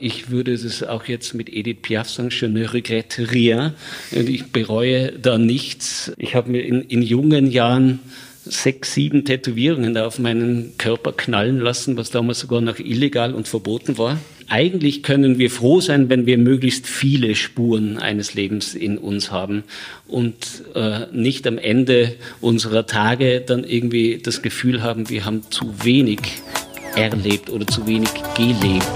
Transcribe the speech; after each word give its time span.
Ich 0.00 0.30
würde 0.30 0.52
es 0.52 0.84
auch 0.84 1.06
jetzt 1.06 1.34
mit 1.34 1.52
Edith 1.52 1.78
Piaf 1.82 2.08
sagen, 2.08 2.30
je 2.30 2.46
ne 2.46 2.72
regrette 2.72 3.32
rien. 3.32 3.72
Ich 4.12 4.52
bereue 4.52 5.10
da 5.12 5.38
nichts. 5.38 6.12
Ich 6.18 6.36
habe 6.36 6.52
mir 6.52 6.60
in, 6.60 6.82
in 6.82 7.02
jungen 7.02 7.50
Jahren 7.50 7.98
sechs, 8.44 8.94
sieben 8.94 9.24
Tätowierungen 9.24 9.94
da 9.94 10.06
auf 10.06 10.20
meinen 10.20 10.74
Körper 10.78 11.12
knallen 11.12 11.58
lassen, 11.58 11.96
was 11.96 12.10
damals 12.10 12.38
sogar 12.38 12.60
noch 12.60 12.78
illegal 12.78 13.34
und 13.34 13.48
verboten 13.48 13.98
war. 13.98 14.18
Eigentlich 14.46 15.02
können 15.02 15.38
wir 15.38 15.50
froh 15.50 15.80
sein, 15.80 16.08
wenn 16.08 16.26
wir 16.26 16.38
möglichst 16.38 16.86
viele 16.86 17.34
Spuren 17.34 17.98
eines 17.98 18.34
Lebens 18.34 18.76
in 18.76 18.98
uns 18.98 19.32
haben 19.32 19.64
und 20.06 20.62
äh, 20.74 21.06
nicht 21.12 21.44
am 21.46 21.58
Ende 21.58 22.14
unserer 22.40 22.86
Tage 22.86 23.40
dann 23.40 23.64
irgendwie 23.64 24.18
das 24.22 24.42
Gefühl 24.42 24.82
haben, 24.82 25.10
wir 25.10 25.24
haben 25.24 25.42
zu 25.50 25.84
wenig 25.84 26.20
erlebt 26.96 27.50
oder 27.50 27.66
zu 27.66 27.86
wenig 27.86 28.10
gelebt. 28.36 28.86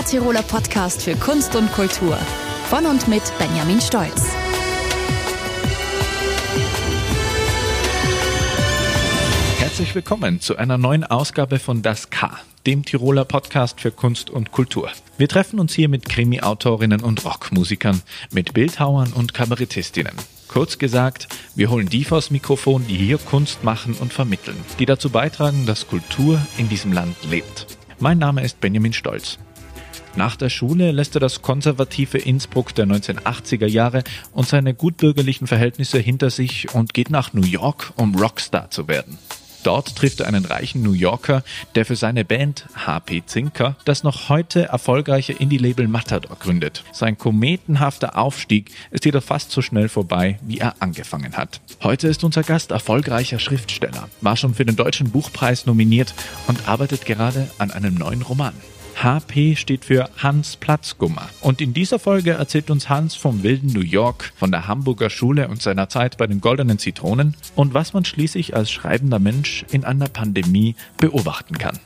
Der 0.00 0.06
Tiroler 0.06 0.42
Podcast 0.42 1.02
für 1.02 1.14
Kunst 1.14 1.54
und 1.54 1.70
Kultur. 1.72 2.16
Von 2.70 2.86
und 2.86 3.06
mit 3.06 3.22
Benjamin 3.38 3.82
Stolz. 3.82 4.32
Herzlich 9.58 9.94
willkommen 9.94 10.40
zu 10.40 10.56
einer 10.56 10.78
neuen 10.78 11.04
Ausgabe 11.04 11.58
von 11.58 11.82
Das 11.82 12.08
K, 12.08 12.30
dem 12.66 12.82
Tiroler 12.86 13.26
Podcast 13.26 13.82
für 13.82 13.90
Kunst 13.90 14.30
und 14.30 14.52
Kultur. 14.52 14.88
Wir 15.18 15.28
treffen 15.28 15.60
uns 15.60 15.74
hier 15.74 15.90
mit 15.90 16.08
Krimi-Autorinnen 16.08 17.02
und 17.02 17.22
Rockmusikern, 17.26 18.00
mit 18.32 18.54
Bildhauern 18.54 19.12
und 19.12 19.34
Kabarettistinnen. 19.34 20.14
Kurz 20.48 20.78
gesagt, 20.78 21.28
wir 21.54 21.68
holen 21.68 21.90
die 21.90 22.04
vors 22.04 22.30
Mikrofon, 22.30 22.86
die 22.88 22.96
hier 22.96 23.18
Kunst 23.18 23.64
machen 23.64 23.94
und 24.00 24.14
vermitteln, 24.14 24.56
die 24.78 24.86
dazu 24.86 25.10
beitragen, 25.10 25.66
dass 25.66 25.88
Kultur 25.88 26.40
in 26.56 26.70
diesem 26.70 26.94
Land 26.94 27.16
lebt. 27.28 27.66
Mein 27.98 28.16
Name 28.16 28.42
ist 28.42 28.60
Benjamin 28.60 28.94
Stolz. 28.94 29.38
Nach 30.16 30.36
der 30.36 30.50
Schule 30.50 30.90
lässt 30.90 31.14
er 31.14 31.20
das 31.20 31.40
konservative 31.40 32.18
Innsbruck 32.18 32.74
der 32.74 32.86
1980er 32.86 33.66
Jahre 33.66 34.02
und 34.32 34.48
seine 34.48 34.74
gutbürgerlichen 34.74 35.46
Verhältnisse 35.46 35.98
hinter 35.98 36.30
sich 36.30 36.74
und 36.74 36.94
geht 36.94 37.10
nach 37.10 37.32
New 37.32 37.46
York, 37.46 37.92
um 37.96 38.14
Rockstar 38.16 38.70
zu 38.70 38.88
werden. 38.88 39.18
Dort 39.62 39.94
trifft 39.94 40.20
er 40.20 40.26
einen 40.26 40.46
reichen 40.46 40.82
New 40.82 40.92
Yorker, 40.92 41.42
der 41.74 41.84
für 41.84 41.96
seine 41.96 42.24
Band 42.24 42.66
HP 42.74 43.24
Zinker 43.26 43.76
das 43.84 44.02
noch 44.02 44.30
heute 44.30 44.64
erfolgreiche 44.64 45.34
Indie-Label 45.34 45.86
Matador 45.86 46.36
gründet. 46.38 46.82
Sein 46.92 47.18
kometenhafter 47.18 48.16
Aufstieg 48.16 48.70
ist 48.90 49.04
jedoch 49.04 49.22
fast 49.22 49.50
so 49.50 49.60
schnell 49.60 49.88
vorbei, 49.90 50.38
wie 50.42 50.58
er 50.58 50.76
angefangen 50.80 51.36
hat. 51.36 51.60
Heute 51.82 52.08
ist 52.08 52.24
unser 52.24 52.42
Gast 52.42 52.70
erfolgreicher 52.70 53.38
Schriftsteller, 53.38 54.08
war 54.22 54.36
schon 54.36 54.54
für 54.54 54.64
den 54.64 54.76
Deutschen 54.76 55.10
Buchpreis 55.10 55.66
nominiert 55.66 56.14
und 56.46 56.66
arbeitet 56.66 57.04
gerade 57.04 57.50
an 57.58 57.70
einem 57.70 57.94
neuen 57.94 58.22
Roman. 58.22 58.54
HP 59.02 59.56
steht 59.56 59.86
für 59.86 60.10
Hans 60.18 60.56
Platzgummer. 60.56 61.28
Und 61.40 61.62
in 61.62 61.72
dieser 61.72 61.98
Folge 61.98 62.32
erzählt 62.32 62.70
uns 62.70 62.90
Hans 62.90 63.14
vom 63.14 63.42
wilden 63.42 63.72
New 63.72 63.80
York, 63.80 64.32
von 64.36 64.50
der 64.50 64.68
Hamburger 64.68 65.08
Schule 65.08 65.48
und 65.48 65.62
seiner 65.62 65.88
Zeit 65.88 66.18
bei 66.18 66.26
den 66.26 66.42
Goldenen 66.42 66.78
Zitronen 66.78 67.34
und 67.54 67.72
was 67.72 67.94
man 67.94 68.04
schließlich 68.04 68.54
als 68.54 68.70
schreibender 68.70 69.18
Mensch 69.18 69.64
in 69.70 69.84
einer 69.84 70.08
Pandemie 70.08 70.74
beobachten 70.98 71.56
kann. 71.56 71.78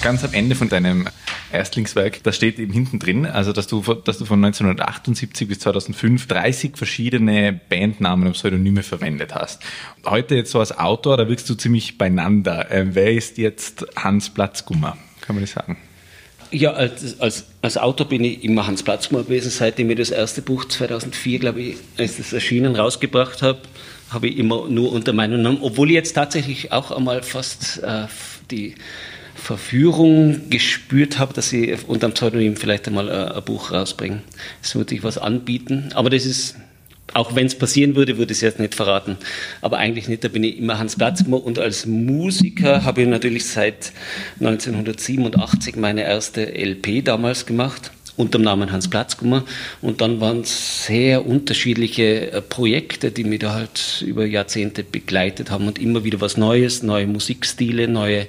Ganz 0.00 0.24
am 0.24 0.32
Ende 0.32 0.54
von 0.54 0.68
deinem 0.68 1.08
Erstlingswerk, 1.52 2.22
da 2.22 2.32
steht 2.32 2.58
eben 2.58 2.72
hinten 2.72 2.98
drin, 2.98 3.26
also 3.26 3.52
dass 3.52 3.66
du, 3.66 3.80
dass 3.80 4.18
du 4.18 4.24
von 4.24 4.44
1978 4.44 5.48
bis 5.48 5.60
2005 5.60 6.26
30 6.26 6.76
verschiedene 6.76 7.58
Bandnamen 7.68 8.26
und 8.26 8.32
Pseudonyme 8.32 8.82
verwendet 8.82 9.34
hast. 9.34 9.62
Heute 10.04 10.34
jetzt 10.34 10.50
so 10.50 10.60
als 10.60 10.76
Autor, 10.78 11.16
da 11.16 11.28
wirkst 11.28 11.48
du 11.48 11.54
ziemlich 11.54 11.98
beieinander. 11.98 12.70
Äh, 12.70 12.94
wer 12.94 13.12
ist 13.12 13.38
jetzt 13.38 13.86
Hans 13.96 14.30
Platzgummer? 14.30 14.96
Kann 15.20 15.36
man 15.36 15.44
das 15.44 15.52
sagen? 15.52 15.76
Ja, 16.50 16.72
als, 16.72 17.18
als, 17.18 17.46
als 17.62 17.78
Autor 17.78 18.08
bin 18.08 18.24
ich 18.24 18.44
immer 18.44 18.66
Hans 18.66 18.82
Platzgummer 18.82 19.22
gewesen, 19.22 19.50
seitdem 19.50 19.88
ich 19.90 19.96
das 19.96 20.10
erste 20.10 20.42
Buch 20.42 20.66
2004, 20.66 21.38
glaube 21.38 21.62
ich, 21.62 21.76
als 21.96 22.18
das 22.18 22.32
erschienen, 22.34 22.76
rausgebracht 22.76 23.40
habe, 23.40 23.60
habe 24.10 24.28
ich 24.28 24.36
immer 24.36 24.68
nur 24.68 24.92
unter 24.92 25.14
meinem 25.14 25.40
Namen, 25.40 25.58
obwohl 25.62 25.88
ich 25.88 25.94
jetzt 25.94 26.12
tatsächlich 26.12 26.70
auch 26.70 26.90
einmal 26.90 27.22
fast 27.22 27.82
äh, 27.82 28.06
die 28.50 28.74
Verführung 29.34 30.50
gespürt 30.50 31.18
habe, 31.18 31.32
dass 31.34 31.50
sie 31.50 31.76
unter 31.86 32.08
dem 32.08 32.14
Pseudonym 32.14 32.56
vielleicht 32.56 32.86
einmal 32.86 33.10
ein, 33.10 33.32
ein 33.32 33.44
Buch 33.44 33.72
rausbringen. 33.72 34.22
Es 34.62 34.74
würde 34.74 34.94
ich 34.94 35.02
was 35.02 35.18
anbieten, 35.18 35.90
aber 35.94 36.10
das 36.10 36.26
ist, 36.26 36.56
auch 37.14 37.34
wenn 37.34 37.46
es 37.46 37.56
passieren 37.56 37.94
würde, 37.94 38.18
würde 38.18 38.32
ich 38.32 38.38
es 38.38 38.42
jetzt 38.42 38.60
nicht 38.60 38.74
verraten. 38.74 39.16
Aber 39.60 39.78
eigentlich 39.78 40.08
nicht, 40.08 40.24
da 40.24 40.28
bin 40.28 40.44
ich 40.44 40.58
immer 40.58 40.78
Hans 40.78 40.96
Platzmer 40.96 41.42
und 41.42 41.58
als 41.58 41.86
Musiker 41.86 42.84
habe 42.84 43.02
ich 43.02 43.08
natürlich 43.08 43.46
seit 43.46 43.92
1987 44.40 45.76
meine 45.76 46.02
erste 46.02 46.54
LP 46.54 47.04
damals 47.04 47.46
gemacht 47.46 47.90
unter 48.16 48.38
dem 48.38 48.44
Namen 48.44 48.72
Hans 48.72 48.88
Platzgummer. 48.88 49.44
Und 49.80 50.00
dann 50.00 50.20
waren 50.20 50.40
es 50.40 50.86
sehr 50.86 51.26
unterschiedliche 51.26 52.32
äh, 52.32 52.42
Projekte, 52.42 53.10
die 53.10 53.24
mich 53.24 53.40
da 53.40 53.54
halt 53.54 54.04
über 54.06 54.26
Jahrzehnte 54.26 54.84
begleitet 54.84 55.50
haben 55.50 55.66
und 55.66 55.78
immer 55.78 56.04
wieder 56.04 56.20
was 56.20 56.36
Neues, 56.36 56.82
neue 56.82 57.06
Musikstile, 57.06 57.88
neue 57.88 58.26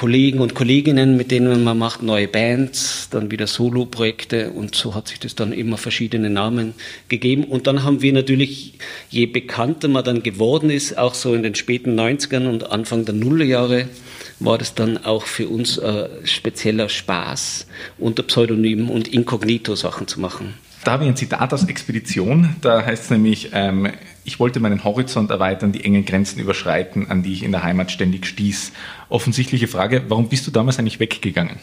Kollegen 0.00 0.38
und 0.38 0.54
Kolleginnen, 0.54 1.18
mit 1.18 1.30
denen 1.30 1.62
man 1.62 1.76
macht, 1.76 2.02
neue 2.02 2.26
Bands, 2.26 3.08
dann 3.10 3.30
wieder 3.30 3.46
Solo-Projekte 3.46 4.50
und 4.50 4.74
so 4.74 4.94
hat 4.94 5.08
sich 5.08 5.20
das 5.20 5.34
dann 5.34 5.52
immer 5.52 5.76
verschiedene 5.76 6.30
Namen 6.30 6.72
gegeben. 7.10 7.44
Und 7.44 7.66
dann 7.66 7.84
haben 7.84 8.00
wir 8.00 8.14
natürlich, 8.14 8.78
je 9.10 9.26
bekannter 9.26 9.88
man 9.88 10.02
dann 10.02 10.22
geworden 10.22 10.70
ist, 10.70 10.96
auch 10.96 11.12
so 11.12 11.34
in 11.34 11.42
den 11.42 11.54
späten 11.54 12.00
90ern 12.00 12.48
und 12.48 12.70
Anfang 12.70 13.04
der 13.04 13.14
Nullerjahre, 13.14 13.90
war 14.38 14.56
das 14.56 14.74
dann 14.74 15.04
auch 15.04 15.24
für 15.24 15.48
uns 15.48 15.76
äh, 15.76 16.08
spezieller 16.24 16.88
Spaß, 16.88 17.66
unter 17.98 18.22
Pseudonym 18.22 18.88
und 18.88 19.06
Inkognito 19.06 19.74
Sachen 19.74 20.08
zu 20.08 20.18
machen. 20.18 20.54
Da 20.82 20.92
habe 20.92 21.04
ich 21.04 21.10
ein 21.10 21.16
Zitat 21.16 21.52
aus 21.52 21.68
Expedition, 21.68 22.56
da 22.62 22.86
heißt 22.86 23.04
es 23.04 23.10
nämlich, 23.10 23.50
ähm, 23.52 23.86
ich 24.24 24.38
wollte 24.38 24.60
meinen 24.60 24.84
Horizont 24.84 25.30
erweitern, 25.30 25.72
die 25.72 25.84
engen 25.84 26.04
Grenzen 26.04 26.40
überschreiten, 26.40 27.10
an 27.10 27.22
die 27.22 27.32
ich 27.32 27.42
in 27.42 27.52
der 27.52 27.62
Heimat 27.62 27.90
ständig 27.90 28.26
stieß. 28.26 28.72
Offensichtliche 29.08 29.68
Frage, 29.68 30.02
warum 30.08 30.28
bist 30.28 30.46
du 30.46 30.50
damals 30.50 30.78
eigentlich 30.78 31.00
weggegangen 31.00 31.58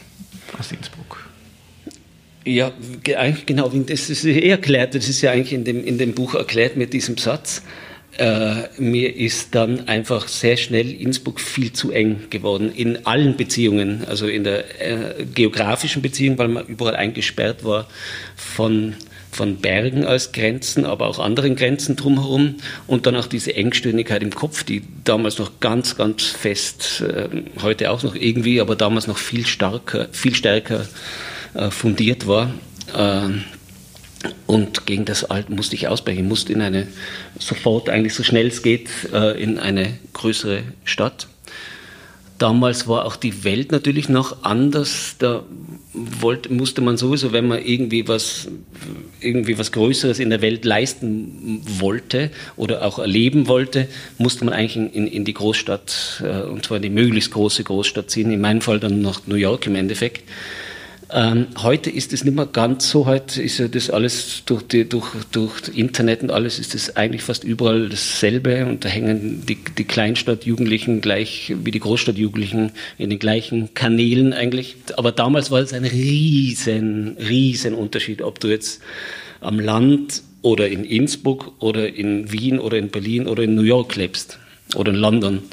aus 0.57 0.71
Innsbruck? 0.71 1.27
Ja, 2.45 2.71
eigentlich 3.17 3.45
genau, 3.45 3.67
das 3.69 4.09
ist 4.09 4.23
eh 4.23 4.49
erklärt, 4.49 4.95
das 4.95 5.09
ist 5.09 5.21
ja 5.21 5.31
eigentlich 5.31 5.51
in 5.53 5.65
dem, 5.65 5.83
in 5.83 5.97
dem 5.97 6.13
Buch 6.13 6.33
erklärt 6.33 6.77
mit 6.77 6.93
diesem 6.93 7.17
Satz. 7.17 7.61
Äh, 8.17 8.69
mir 8.79 9.15
ist 9.15 9.53
dann 9.53 9.87
einfach 9.87 10.27
sehr 10.27 10.57
schnell 10.57 10.91
Innsbruck 10.91 11.39
viel 11.39 11.73
zu 11.73 11.91
eng 11.91 12.21
geworden 12.29 12.71
in 12.73 13.05
allen 13.05 13.37
Beziehungen, 13.37 14.05
also 14.05 14.27
in 14.27 14.43
der 14.43 14.81
äh, 14.81 15.25
geografischen 15.25 16.01
Beziehung, 16.01 16.37
weil 16.37 16.47
man 16.47 16.65
überall 16.65 16.95
eingesperrt 16.95 17.63
war 17.63 17.87
von 18.35 18.95
von 19.37 19.57
Bergen 19.57 20.03
als 20.03 20.31
Grenzen, 20.31 20.83
aber 20.83 21.07
auch 21.07 21.19
anderen 21.19 21.55
Grenzen 21.55 21.95
drumherum 21.95 22.55
und 22.87 23.05
dann 23.05 23.15
auch 23.15 23.27
diese 23.27 23.55
Engstirnigkeit 23.55 24.23
im 24.23 24.31
Kopf, 24.31 24.63
die 24.63 24.81
damals 25.03 25.37
noch 25.37 25.59
ganz, 25.59 25.95
ganz 25.95 26.23
fest, 26.23 27.01
äh, 27.01 27.29
heute 27.61 27.91
auch 27.91 28.01
noch 28.01 28.15
irgendwie, 28.15 28.59
aber 28.59 28.75
damals 28.75 29.05
noch 29.05 29.19
viel 29.19 29.45
stärker, 29.45 30.07
viel 30.11 30.35
stärker 30.35 30.87
äh, 31.53 31.69
fundiert 31.69 32.27
war. 32.27 32.51
Äh, 32.95 33.29
und 34.47 34.87
gegen 34.87 35.05
das 35.05 35.23
Alt 35.23 35.51
musste 35.51 35.75
ich 35.75 35.87
ausbrechen. 35.87 36.27
Musste 36.27 36.51
in 36.51 36.61
eine, 36.61 36.87
sofort 37.37 37.89
eigentlich 37.89 38.15
so 38.15 38.23
schnell 38.23 38.47
es 38.47 38.63
geht, 38.63 38.89
in 39.37 39.59
eine 39.59 39.99
größere 40.13 40.63
Stadt. 40.85 41.27
Damals 42.37 42.87
war 42.87 43.05
auch 43.05 43.15
die 43.15 43.43
Welt 43.43 43.71
natürlich 43.71 44.09
noch 44.09 44.43
anders. 44.43 45.15
Da 45.17 45.43
wollte, 45.93 46.53
musste 46.53 46.81
man 46.81 46.97
sowieso, 46.97 47.31
wenn 47.31 47.47
man 47.47 47.63
irgendwie 47.63 48.07
was, 48.07 48.47
irgendwie 49.19 49.57
was 49.57 49.71
Größeres 49.71 50.19
in 50.19 50.29
der 50.29 50.41
Welt 50.41 50.63
leisten 50.63 51.61
wollte 51.79 52.29
oder 52.55 52.83
auch 52.83 52.99
erleben 52.99 53.47
wollte, 53.47 53.87
musste 54.19 54.45
man 54.45 54.53
eigentlich 54.53 54.75
in, 54.95 55.07
in 55.07 55.25
die 55.25 55.33
Großstadt, 55.33 56.23
äh, 56.23 56.41
und 56.43 56.65
zwar 56.65 56.77
in 56.77 56.83
die 56.83 56.89
möglichst 56.89 57.31
große 57.31 57.63
Großstadt 57.63 58.11
ziehen. 58.11 58.31
In 58.31 58.41
meinem 58.41 58.61
Fall 58.61 58.79
dann 58.79 59.01
nach 59.01 59.21
New 59.25 59.35
York 59.35 59.65
im 59.65 59.75
Endeffekt. 59.75 60.23
Ähm, 61.09 61.47
heute 61.61 61.89
ist 61.89 62.11
es 62.11 62.25
nicht 62.25 62.35
mehr 62.35 62.45
ganz 62.45 62.89
so. 62.89 63.05
Heute 63.05 63.41
ist 63.41 63.59
ja 63.59 63.69
das 63.69 63.89
alles 63.89 64.43
durch, 64.45 64.63
die, 64.63 64.87
durch, 64.87 65.07
durch 65.31 65.53
Internet 65.73 66.21
und 66.21 66.31
alles 66.31 66.59
ist 66.59 66.75
es 66.75 66.97
eigentlich 66.97 67.23
fast 67.23 67.45
überall 67.45 67.87
dasselbe 67.87 68.65
und 68.65 68.83
da 68.83 68.89
hängen 68.89 69.45
die, 69.45 69.57
die 69.77 69.85
Kleinstadtjugendlichen 69.85 70.99
gleich 70.99 71.53
wie 71.63 71.71
die 71.71 71.79
Großstadtjugendlichen 71.79 72.71
in 72.97 73.09
den 73.09 73.19
gleichen 73.19 73.73
Kanälen 73.73 74.33
eigentlich. 74.33 74.75
Aber 74.97 75.13
damals 75.13 75.49
war 75.49 75.61
es 75.61 75.71
ein 75.71 75.85
riesen, 75.85 77.15
riesen 77.17 77.73
Unterschied, 77.73 78.21
ob 78.21 78.41
du 78.41 78.49
jetzt 78.49 78.81
am 79.39 79.61
Land 79.61 80.23
oder 80.41 80.67
in 80.67 80.83
Innsbruck 80.83 81.53
oder 81.59 81.87
in 81.87 82.33
Wien 82.33 82.59
oder 82.59 82.77
in 82.77 82.89
Berlin 82.89 83.27
oder 83.27 83.43
in 83.43 83.55
New 83.55 83.61
York 83.61 83.95
lebst 83.95 84.39
oder 84.75 84.91
in 84.91 84.97
London. 84.97 85.43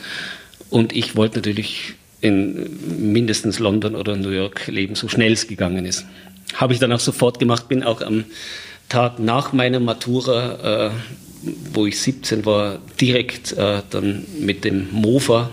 Und 0.69 0.97
ich 0.97 1.15
wollte 1.15 1.39
natürlich 1.39 1.95
in 2.25 3.13
mindestens 3.13 3.59
London 3.59 3.95
oder 3.95 4.17
New 4.17 4.31
York 4.31 4.67
leben, 4.67 4.95
so 4.95 5.09
schnell 5.09 5.33
es 5.33 5.47
gegangen 5.47 5.85
ist. 5.85 6.07
Habe 6.55 6.73
ich 6.73 6.79
dann 6.79 6.93
auch 6.93 7.01
sofort 7.01 7.39
gemacht, 7.39 7.69
bin 7.69 7.83
auch 7.83 8.01
am 8.01 8.25
Tag 8.89 9.19
nach 9.19 9.53
meiner 9.53 9.79
Matura, 9.79 10.89
äh, 10.89 10.91
wo 11.73 11.87
ich 11.87 12.01
17 12.01 12.47
war, 12.47 12.79
direkt 12.99 13.53
äh, 13.53 13.83
dann 13.91 14.25
mit 14.39 14.65
dem 14.65 14.89
Mofa 14.91 15.51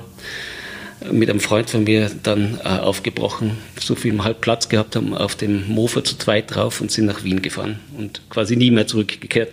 mit 1.12 1.30
einem 1.30 1.40
Freund 1.40 1.70
von 1.70 1.84
mir 1.84 2.12
dann 2.24 2.60
äh, 2.64 2.68
aufgebrochen, 2.68 3.58
so 3.80 3.96
viel 3.96 4.24
halb 4.24 4.40
Platz 4.40 4.70
gehabt 4.70 4.96
haben, 4.96 5.14
auf 5.14 5.36
dem 5.36 5.68
Mofa 5.68 6.04
zu 6.04 6.18
zweit 6.18 6.54
drauf 6.54 6.80
und 6.80 6.92
sind 6.92 7.06
nach 7.06 7.24
Wien 7.24 7.42
gefahren 7.42 7.80
und 7.98 8.22
quasi 8.30 8.56
nie 8.56 8.72
mehr 8.72 8.88
zurückgekehrt. 8.88 9.52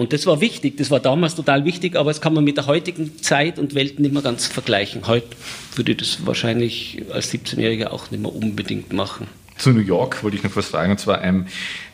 Und 0.00 0.14
das 0.14 0.24
war 0.24 0.40
wichtig, 0.40 0.78
das 0.78 0.90
war 0.90 0.98
damals 0.98 1.34
total 1.34 1.66
wichtig, 1.66 1.94
aber 1.94 2.08
das 2.08 2.22
kann 2.22 2.32
man 2.32 2.42
mit 2.42 2.56
der 2.56 2.64
heutigen 2.64 3.18
Zeit 3.18 3.58
und 3.58 3.74
Welt 3.74 4.00
nicht 4.00 4.14
mehr 4.14 4.22
ganz 4.22 4.46
vergleichen. 4.46 5.06
Heute 5.06 5.26
würde 5.74 5.92
ich 5.92 5.98
das 5.98 6.26
wahrscheinlich 6.26 7.02
als 7.12 7.30
17-Jähriger 7.34 7.88
auch 7.88 8.10
nicht 8.10 8.22
mehr 8.22 8.34
unbedingt 8.34 8.94
machen. 8.94 9.26
Zu 9.58 9.72
New 9.72 9.80
York 9.80 10.24
wollte 10.24 10.38
ich 10.38 10.42
noch 10.42 10.56
was 10.56 10.68
fragen, 10.68 10.92
und 10.92 11.00
zwar, 11.00 11.22
ähm, 11.22 11.44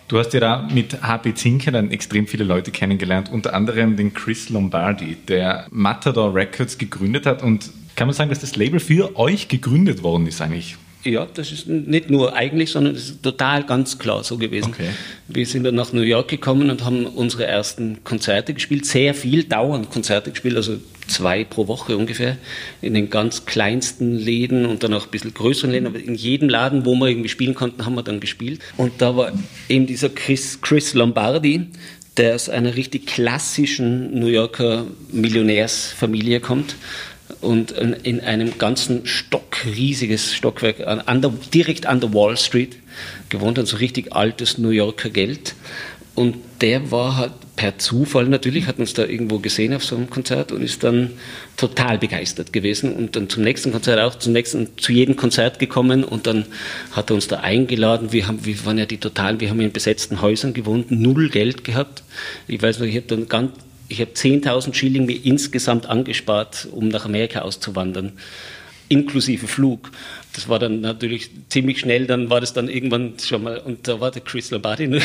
du 0.07 0.21
hast 0.21 0.33
ja 0.35 0.39
da 0.39 0.69
mit 0.73 1.03
HP 1.03 1.35
Zinker 1.35 1.73
dann 1.73 1.91
extrem 1.91 2.29
viele 2.29 2.45
Leute 2.45 2.71
kennengelernt, 2.71 3.29
unter 3.33 3.55
anderem 3.55 3.97
den 3.97 4.15
Chris 4.15 4.51
Lombardi, 4.51 5.17
der 5.27 5.67
Matador 5.73 6.33
Records 6.33 6.79
gegründet 6.79 7.27
hat 7.27 7.43
und 7.43 7.73
kann 7.97 8.07
man 8.07 8.15
sagen, 8.15 8.31
dass 8.31 8.39
das 8.39 8.55
Label 8.55 8.79
für 8.79 9.17
euch 9.17 9.49
gegründet 9.49 10.05
worden 10.05 10.29
ist 10.29 10.41
eigentlich? 10.41 10.77
Ja, 11.07 11.27
das 11.33 11.53
ist 11.53 11.69
nicht 11.69 12.11
nur 12.11 12.35
eigentlich, 12.35 12.71
sondern 12.71 12.95
das 12.95 13.05
ist 13.05 13.23
total 13.23 13.65
ganz 13.65 13.99
klar 13.99 14.25
so 14.25 14.37
gewesen. 14.37 14.73
Okay. 14.73 14.89
Wir 15.29 15.47
sind 15.47 15.65
dann 15.65 15.75
nach 15.75 15.93
New 15.93 16.03
York 16.03 16.29
gekommen 16.29 16.71
und 16.71 16.85
haben 16.85 17.07
unsere 17.07 17.47
ersten 17.47 18.03
Konzerte 18.05 18.55
gespielt, 18.55 18.87
sehr 18.87 19.15
viel 19.15 19.45
dauernd 19.45 19.91
Konzerte 19.91 20.31
gespielt, 20.31 20.57
also 20.57 20.79
zwei 21.07 21.45
pro 21.45 21.69
Woche 21.69 21.97
ungefähr, 21.97 22.37
in 22.83 22.95
den 22.95 23.11
ganz 23.11 23.47
kleinsten 23.47 24.17
Läden 24.17 24.67
und 24.67 24.83
dann 24.83 24.93
auch 24.95 25.05
ein 25.05 25.11
bisschen 25.11 25.33
größeren 25.33 25.71
Läden, 25.71 25.87
aber 25.87 26.01
in 26.01 26.15
jedem 26.15 26.49
Laden, 26.49 26.85
wo 26.85 26.95
wir 26.97 27.09
irgendwie 27.09 27.29
spielen 27.29 27.55
konnten, 27.55 27.87
haben 27.87 27.95
wir 27.95 28.03
dann 28.03 28.21
gespielt. 28.21 28.61
Und 28.77 28.95
da 28.99 29.17
war 29.17 29.33
eben 29.69 29.87
dieser 29.87 30.09
Chris, 30.09 30.61
Chris 30.61 30.95
Lombardi, 30.95 31.67
der 32.17 32.35
aus 32.35 32.49
einer 32.49 32.77
richtig 32.77 33.07
klassischen 33.07 34.19
New 34.19 34.27
Yorker 34.27 34.87
Millionärsfamilie 35.13 36.41
kommt 36.41 36.77
und 37.41 37.73
in 37.73 38.21
einem 38.21 38.59
ganzen 38.59 39.07
Stock, 39.07 39.65
riesiges 39.65 40.35
Stockwerk, 40.35 40.87
an 40.87 41.23
der, 41.23 41.33
direkt 41.53 41.87
an 41.87 42.01
der 42.01 42.13
Wall 42.15 42.37
Street 42.37 42.77
gewohnt 43.29 43.59
hat, 43.59 43.67
so 43.67 43.77
richtig 43.77 44.13
altes 44.15 44.59
New 44.59 44.71
Yorker 44.71 45.11
Geld. 45.11 45.55
Und 46.15 46.37
der 46.63 46.91
war 46.91 47.17
halt 47.17 47.33
per 47.57 47.79
Zufall 47.79 48.27
natürlich, 48.27 48.67
hat 48.67 48.79
uns 48.79 48.95
da 48.95 49.05
irgendwo 49.05 49.39
gesehen 49.39 49.75
auf 49.75 49.85
so 49.85 49.97
einem 49.97 50.09
Konzert 50.09 50.51
und 50.51 50.63
ist 50.63 50.83
dann 50.83 51.11
total 51.57 51.99
begeistert 51.99 52.53
gewesen 52.53 52.95
und 52.95 53.17
dann 53.17 53.29
zum 53.29 53.43
nächsten 53.43 53.73
Konzert 53.73 53.99
auch, 54.01 54.15
zum 54.15 54.33
nächsten, 54.33 54.79
zu 54.79 54.93
jedem 54.93 55.17
Konzert 55.17 55.59
gekommen 55.59 56.05
und 56.05 56.27
dann 56.27 56.47
hat 56.93 57.11
er 57.11 57.15
uns 57.15 57.29
da 57.29 57.41
eingeladen. 57.41 58.13
Wir 58.13 58.27
haben, 58.27 58.45
wir 58.45 58.65
waren 58.65 58.79
ja 58.79 58.87
die 58.87 58.99
total, 58.99 59.41
wir 59.41 59.51
haben 59.51 59.61
in 59.61 59.73
besetzten 59.73 60.23
Häusern 60.23 60.55
gewohnt, 60.55 60.91
null 60.91 61.29
Geld 61.29 61.65
gehabt. 61.65 62.03
Ich 62.47 62.63
weiß 62.63 62.79
noch, 62.79 62.87
ich 62.87 62.97
habe 62.97 63.07
dann 63.07 63.29
ganz, 63.29 63.53
ich 63.89 64.01
habe 64.01 64.13
10.000 64.13 64.75
Schilling 64.75 65.07
mir 65.07 65.25
insgesamt 65.25 65.87
angespart, 65.87 66.69
um 66.71 66.89
nach 66.89 67.05
Amerika 67.05 67.43
auszuwandern, 67.43 68.13
inklusive 68.89 69.47
Flug. 69.47 69.91
Das 70.33 70.49
war 70.49 70.59
dann 70.59 70.81
natürlich 70.81 71.31
ziemlich 71.49 71.81
schnell, 71.81 72.07
dann 72.07 72.31
war 72.31 72.41
das 72.41 72.53
dann 72.53 72.69
irgendwann 72.69 73.15
schon 73.19 73.43
mal, 73.43 73.59
und 73.59 73.89
da 73.89 74.01
war 74.01 74.11
der 74.11 74.23
Chris 74.23 74.51
Lombardi 74.51 74.85
eine 74.85 75.01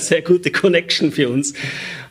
sehr 0.00 0.22
gute 0.22 0.50
Connection 0.50 1.12
für 1.12 1.28
uns. 1.28 1.54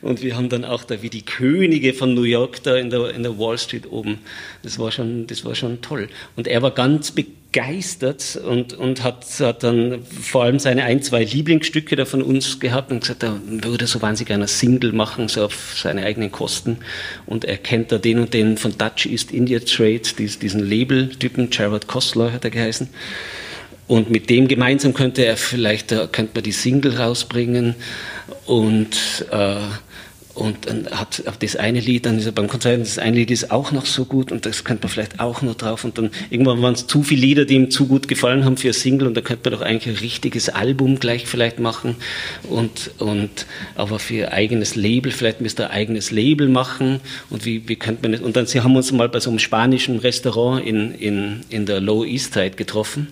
Und 0.00 0.22
wir 0.22 0.36
haben 0.36 0.48
dann 0.48 0.64
auch 0.64 0.84
da 0.84 1.02
wie 1.02 1.10
die 1.10 1.24
Könige 1.24 1.92
von 1.92 2.14
New 2.14 2.22
York 2.22 2.62
da 2.62 2.76
in 2.76 2.90
der, 2.90 3.10
in 3.10 3.22
der 3.22 3.38
Wall 3.38 3.58
Street 3.58 3.90
oben. 3.90 4.18
Das 4.62 4.78
war 4.78 4.90
schon, 4.90 5.26
das 5.26 5.44
war 5.44 5.54
schon 5.54 5.82
toll. 5.82 6.08
Und 6.36 6.46
er 6.46 6.62
war 6.62 6.70
ganz 6.70 7.10
begeistert 7.10 7.43
begeistert 7.54 8.36
und, 8.36 8.72
und 8.72 9.04
hat, 9.04 9.24
hat 9.38 9.62
dann 9.62 10.02
vor 10.04 10.42
allem 10.42 10.58
seine 10.58 10.82
ein, 10.82 11.02
zwei 11.02 11.22
Lieblingsstücke 11.22 11.94
da 11.94 12.04
von 12.04 12.20
uns 12.20 12.58
gehabt 12.58 12.90
und 12.90 13.00
gesagt, 13.00 13.22
er 13.22 13.40
würde 13.46 13.86
so 13.86 14.02
wahnsinnig 14.02 14.28
gerne 14.28 14.48
Single 14.48 14.92
machen, 14.92 15.28
so 15.28 15.44
auf 15.44 15.74
seine 15.76 16.04
eigenen 16.04 16.32
Kosten. 16.32 16.78
Und 17.26 17.44
er 17.44 17.56
kennt 17.56 17.92
da 17.92 17.98
den 17.98 18.18
und 18.18 18.34
den 18.34 18.56
von 18.56 18.76
Dutch 18.76 19.06
East 19.06 19.30
India 19.30 19.60
Trade, 19.60 20.02
diesen 20.18 20.68
Label-Typen, 20.68 21.50
Gerard 21.50 21.86
Kostler 21.86 22.32
hat 22.32 22.44
er 22.44 22.50
geheißen. 22.50 22.88
Und 23.86 24.10
mit 24.10 24.30
dem 24.30 24.48
gemeinsam 24.48 24.92
könnte 24.92 25.24
er 25.24 25.36
vielleicht, 25.36 25.90
könnte 25.90 26.30
man 26.34 26.42
die 26.42 26.52
Single 26.52 26.96
rausbringen 26.96 27.76
und 28.46 29.26
äh, 29.30 29.56
und 30.34 30.66
dann 30.66 30.86
hat 30.90 31.22
das 31.40 31.54
eine 31.54 31.78
Lied, 31.78 32.06
dann 32.06 32.18
ist 32.18 32.26
er 32.26 32.32
beim 32.32 32.48
Konzert, 32.48 32.80
das 32.80 32.98
eine 32.98 33.16
Lied 33.16 33.30
ist 33.30 33.52
auch 33.52 33.70
noch 33.70 33.86
so 33.86 34.04
gut 34.04 34.32
und 34.32 34.44
das 34.46 34.64
könnte 34.64 34.82
man 34.82 34.90
vielleicht 34.90 35.20
auch 35.20 35.42
noch 35.42 35.54
drauf. 35.54 35.84
Und 35.84 35.96
dann 35.96 36.10
irgendwann 36.28 36.60
waren 36.60 36.74
es 36.74 36.88
zu 36.88 37.04
viele 37.04 37.20
Lieder, 37.20 37.44
die 37.44 37.54
ihm 37.54 37.70
zu 37.70 37.86
gut 37.86 38.08
gefallen 38.08 38.44
haben 38.44 38.56
für 38.56 38.68
ein 38.68 38.74
Single 38.74 39.06
und 39.06 39.16
da 39.16 39.20
könnte 39.20 39.48
man 39.48 39.58
doch 39.58 39.64
eigentlich 39.64 39.96
ein 39.96 40.00
richtiges 40.00 40.48
Album 40.48 40.98
gleich 40.98 41.26
vielleicht 41.26 41.60
machen. 41.60 41.94
Und, 42.48 42.90
und 42.98 43.46
aber 43.76 44.00
für 44.00 44.32
eigenes 44.32 44.74
Label, 44.74 45.12
vielleicht 45.12 45.40
müsste 45.40 45.64
er 45.64 45.70
ein 45.70 45.76
eigenes 45.76 46.10
Label 46.10 46.48
machen. 46.48 47.00
Und 47.30 47.44
wie, 47.44 47.68
wie 47.68 47.76
könnte 47.76 48.02
man 48.02 48.12
das? 48.12 48.20
Und 48.20 48.34
dann 48.34 48.46
sie 48.46 48.60
haben 48.60 48.74
uns 48.74 48.90
mal 48.90 49.08
bei 49.08 49.20
so 49.20 49.30
einem 49.30 49.38
spanischen 49.38 50.00
Restaurant 50.00 50.66
in, 50.66 50.94
in, 50.94 51.40
in 51.48 51.64
der 51.64 51.80
Low 51.80 52.04
East 52.04 52.34
Side 52.34 52.56
getroffen 52.56 53.08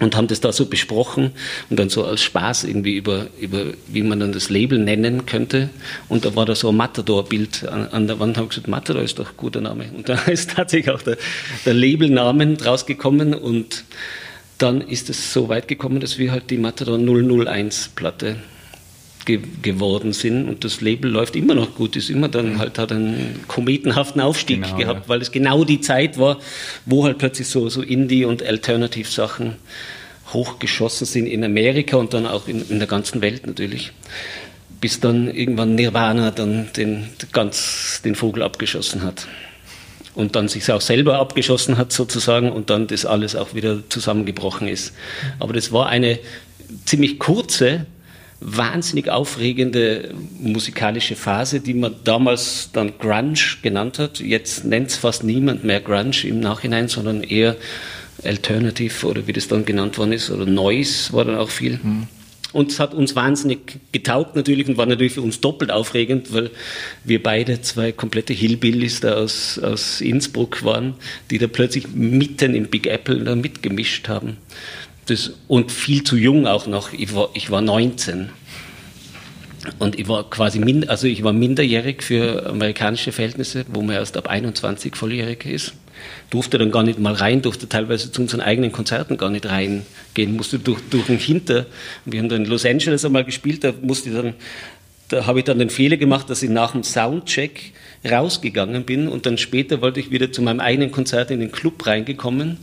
und 0.00 0.16
haben 0.16 0.26
das 0.26 0.40
da 0.40 0.52
so 0.52 0.66
besprochen 0.66 1.32
und 1.70 1.78
dann 1.78 1.88
so 1.88 2.04
als 2.04 2.22
Spaß 2.22 2.64
irgendwie 2.64 2.96
über, 2.96 3.26
über 3.40 3.64
wie 3.88 4.02
man 4.02 4.20
dann 4.20 4.32
das 4.32 4.50
Label 4.50 4.78
nennen 4.78 5.26
könnte. 5.26 5.70
Und 6.08 6.24
da 6.24 6.36
war 6.36 6.46
da 6.46 6.54
so 6.54 6.68
ein 6.70 6.76
Matador-Bild 6.76 7.68
an, 7.68 7.88
an, 7.88 8.06
der 8.06 8.20
Wand, 8.20 8.38
haben 8.38 8.48
gesagt, 8.48 8.68
Matador 8.68 9.02
ist 9.02 9.18
doch 9.18 9.30
ein 9.30 9.36
guter 9.36 9.60
Name. 9.60 9.86
Und 9.94 10.08
da 10.08 10.14
ist 10.26 10.52
tatsächlich 10.52 10.94
auch 10.94 11.02
der, 11.02 11.16
der 11.64 11.74
Labelnamen 11.74 12.56
draus 12.56 12.86
gekommen 12.86 13.34
und 13.34 13.84
dann 14.58 14.80
ist 14.80 15.08
es 15.08 15.32
so 15.32 15.48
weit 15.48 15.68
gekommen, 15.68 16.00
dass 16.00 16.18
wir 16.18 16.32
halt 16.32 16.50
die 16.50 16.58
Matador 16.58 16.98
001 16.98 17.90
Platte 17.94 18.36
ge 19.24 19.40
geworden 19.62 20.12
sind 20.12 20.48
und 20.48 20.64
das 20.64 20.80
Label 20.80 21.10
läuft 21.10 21.36
immer 21.36 21.54
noch 21.54 21.74
gut, 21.74 21.96
ist 21.96 22.10
immer 22.10 22.28
dann 22.28 22.58
halt 22.58 22.78
hat 22.78 22.92
einen 22.92 23.40
kometenhaften 23.48 24.20
Aufstieg 24.20 24.62
genau, 24.62 24.76
gehabt, 24.76 25.00
ja. 25.02 25.08
weil 25.08 25.20
es 25.22 25.32
genau 25.32 25.64
die 25.64 25.80
Zeit 25.80 26.18
war, 26.18 26.38
wo 26.86 27.04
halt 27.04 27.18
plötzlich 27.18 27.48
so, 27.48 27.68
so 27.68 27.82
Indie- 27.82 28.24
und 28.24 28.42
Alternative-Sachen 28.42 29.56
hochgeschossen 30.32 31.06
sind 31.06 31.26
in 31.26 31.42
Amerika 31.44 31.96
und 31.96 32.14
dann 32.14 32.26
auch 32.26 32.48
in, 32.48 32.68
in 32.68 32.78
der 32.78 32.88
ganzen 32.88 33.22
Welt 33.22 33.46
natürlich 33.46 33.92
bis 34.80 35.00
dann 35.00 35.32
irgendwann 35.32 35.74
Nirvana 35.74 36.30
dann 36.30 36.68
den, 36.76 37.08
ganz 37.32 38.00
den 38.04 38.14
Vogel 38.14 38.42
abgeschossen 38.42 39.02
hat. 39.02 39.26
Und 40.14 40.34
dann 40.34 40.48
sich 40.48 40.70
auch 40.72 40.80
selber 40.80 41.18
abgeschossen 41.18 41.76
hat 41.76 41.92
sozusagen 41.92 42.50
und 42.50 42.70
dann 42.70 42.88
das 42.88 43.06
alles 43.06 43.36
auch 43.36 43.54
wieder 43.54 43.88
zusammengebrochen 43.88 44.66
ist. 44.66 44.92
Aber 45.38 45.52
das 45.52 45.72
war 45.72 45.88
eine 45.88 46.18
ziemlich 46.86 47.18
kurze 47.18 47.86
wahnsinnig 48.40 49.10
aufregende 49.10 50.14
musikalische 50.38 51.16
Phase, 51.16 51.60
die 51.60 51.74
man 51.74 51.96
damals 52.04 52.70
dann 52.72 52.98
Grunge 52.98 53.34
genannt 53.62 53.98
hat. 53.98 54.20
Jetzt 54.20 54.64
nennt 54.64 54.90
es 54.90 54.96
fast 54.96 55.24
niemand 55.24 55.64
mehr 55.64 55.80
Grunge 55.80 56.24
im 56.24 56.40
Nachhinein, 56.40 56.88
sondern 56.88 57.22
eher 57.22 57.56
Alternative 58.24 59.06
oder 59.06 59.26
wie 59.26 59.32
das 59.32 59.48
dann 59.48 59.64
genannt 59.64 59.98
worden 59.98 60.12
ist, 60.12 60.30
oder 60.30 60.46
Noise 60.46 61.12
war 61.12 61.24
dann 61.24 61.36
auch 61.36 61.50
viel. 61.50 61.80
Mhm. 61.82 62.08
Und 62.52 62.70
es 62.70 62.80
hat 62.80 62.94
uns 62.94 63.14
wahnsinnig 63.14 63.78
getaugt 63.92 64.34
natürlich 64.34 64.68
und 64.68 64.78
war 64.78 64.86
natürlich 64.86 65.12
für 65.12 65.22
uns 65.22 65.40
doppelt 65.40 65.70
aufregend, 65.70 66.32
weil 66.32 66.50
wir 67.04 67.22
beide 67.22 67.60
zwei 67.60 67.92
komplette 67.92 68.32
Hillbillies 68.32 69.00
da 69.00 69.16
aus, 69.16 69.58
aus 69.58 70.00
Innsbruck 70.00 70.64
waren, 70.64 70.94
die 71.30 71.36
da 71.36 71.46
plötzlich 71.46 71.88
mitten 71.94 72.54
im 72.54 72.68
Big 72.68 72.86
Apple 72.86 73.22
da 73.22 73.34
mitgemischt 73.34 74.08
haben. 74.08 74.38
Das, 75.08 75.32
und 75.48 75.72
viel 75.72 76.04
zu 76.04 76.16
jung 76.16 76.46
auch 76.46 76.66
noch. 76.66 76.92
Ich 76.92 77.14
war, 77.14 77.30
ich 77.32 77.50
war 77.50 77.62
19. 77.62 78.28
Und 79.78 79.98
ich 79.98 80.06
war 80.06 80.28
quasi 80.28 80.58
min, 80.58 80.88
also 80.88 81.06
ich 81.06 81.24
war 81.24 81.32
minderjährig 81.32 82.02
für 82.02 82.46
amerikanische 82.46 83.10
Verhältnisse, 83.10 83.64
wo 83.72 83.80
man 83.80 83.96
erst 83.96 84.18
ab 84.18 84.28
21 84.28 84.96
volljährig 84.96 85.46
ist. 85.46 85.72
Durfte 86.28 86.58
dann 86.58 86.70
gar 86.70 86.82
nicht 86.82 86.98
mal 86.98 87.14
rein, 87.14 87.40
durfte 87.40 87.68
teilweise 87.68 88.12
zu 88.12 88.20
unseren 88.20 88.42
eigenen 88.42 88.70
Konzerten 88.70 89.16
gar 89.16 89.30
nicht 89.30 89.46
reingehen, 89.46 90.36
musste 90.36 90.58
durch, 90.58 90.80
durch 90.90 91.06
den 91.06 91.18
Hinter. 91.18 91.66
Wir 92.04 92.20
haben 92.20 92.28
dann 92.28 92.44
in 92.44 92.50
Los 92.50 92.66
Angeles 92.66 93.04
einmal 93.04 93.24
gespielt, 93.24 93.64
da 93.64 93.72
musste 93.80 94.10
ich 94.10 94.14
dann, 94.14 94.34
da 95.08 95.26
habe 95.26 95.40
ich 95.40 95.46
dann 95.46 95.58
den 95.58 95.70
Fehler 95.70 95.96
gemacht, 95.96 96.28
dass 96.28 96.42
ich 96.42 96.50
nach 96.50 96.72
dem 96.72 96.84
Soundcheck 96.84 97.72
rausgegangen 98.08 98.84
bin 98.84 99.08
und 99.08 99.26
dann 99.26 99.38
später 99.38 99.80
wollte 99.80 100.00
ich 100.00 100.10
wieder 100.10 100.30
zu 100.30 100.42
meinem 100.42 100.60
eigenen 100.60 100.92
Konzert 100.92 101.30
in 101.30 101.40
den 101.40 101.50
Club 101.50 101.86
reingekommen 101.86 102.58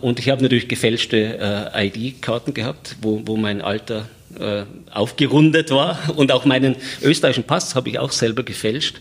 und 0.00 0.18
ich 0.18 0.30
habe 0.30 0.42
natürlich 0.42 0.68
gefälschte 0.68 1.70
äh, 1.74 1.86
ID-Karten 1.86 2.54
gehabt, 2.54 2.96
wo, 3.02 3.22
wo 3.26 3.36
mein 3.36 3.60
Alter 3.60 4.08
äh, 4.38 4.64
aufgerundet 4.90 5.70
war. 5.70 5.98
Und 6.16 6.32
auch 6.32 6.44
meinen 6.44 6.76
österreichischen 7.02 7.44
Pass 7.44 7.74
habe 7.74 7.90
ich 7.90 7.98
auch 7.98 8.12
selber 8.12 8.42
gefälscht 8.42 9.00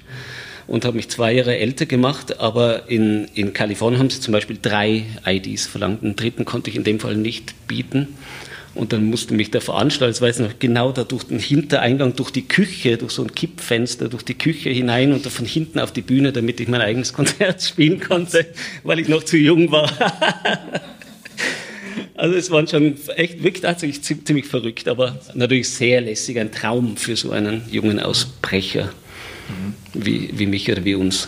und 0.67 0.85
habe 0.85 0.95
mich 0.95 1.09
zwei 1.09 1.33
Jahre 1.33 1.57
älter 1.57 1.85
gemacht. 1.85 2.39
Aber 2.39 2.89
in, 2.89 3.25
in 3.33 3.53
Kalifornien 3.53 3.99
haben 3.99 4.09
sie 4.09 4.19
zum 4.19 4.31
Beispiel 4.33 4.57
drei 4.61 5.05
IDs 5.25 5.67
verlangt. 5.67 6.01
Den 6.03 6.15
dritten 6.15 6.45
konnte 6.45 6.69
ich 6.69 6.75
in 6.75 6.83
dem 6.83 6.99
Fall 6.99 7.15
nicht 7.15 7.67
bieten. 7.67 8.07
Und 8.73 8.93
dann 8.93 9.05
musste 9.05 9.33
mich 9.33 9.51
der 9.51 9.59
Veranstalter, 9.59 10.11
das 10.11 10.21
weiß 10.21 10.39
ich 10.39 10.47
noch 10.47 10.59
genau, 10.59 10.93
da 10.93 11.03
durch 11.03 11.25
den 11.25 11.39
Hintereingang, 11.39 12.15
durch 12.15 12.31
die 12.31 12.47
Küche, 12.47 12.97
durch 12.97 13.11
so 13.11 13.21
ein 13.21 13.35
Kippfenster, 13.35 14.07
durch 14.07 14.23
die 14.23 14.33
Küche 14.33 14.69
hinein 14.69 15.11
und 15.11 15.27
von 15.27 15.45
hinten 15.45 15.79
auf 15.79 15.91
die 15.91 16.01
Bühne, 16.01 16.31
damit 16.31 16.59
ich 16.61 16.69
mein 16.69 16.81
eigenes 16.81 17.11
Konzert 17.13 17.61
spielen 17.61 17.99
konnte, 17.99 18.45
weil 18.83 18.99
ich 18.99 19.09
noch 19.09 19.23
zu 19.23 19.37
jung 19.37 19.71
war. 19.71 19.91
Also 22.15 22.35
es 22.35 22.51
waren 22.51 22.67
schon 22.67 22.97
echt 23.15 23.43
wirklich 23.43 23.61
tatsächlich 23.61 24.03
ziemlich 24.03 24.45
verrückt, 24.45 24.87
aber 24.87 25.19
natürlich 25.33 25.69
sehr 25.69 26.01
lässig, 26.01 26.39
ein 26.39 26.51
Traum 26.51 26.95
für 26.95 27.15
so 27.15 27.31
einen 27.31 27.63
jungen 27.71 27.99
Ausbrecher 27.99 28.93
mhm. 29.49 29.73
wie, 29.93 30.29
wie 30.33 30.45
mich 30.45 30.71
oder 30.71 30.85
wie 30.85 30.93
uns. 30.93 31.27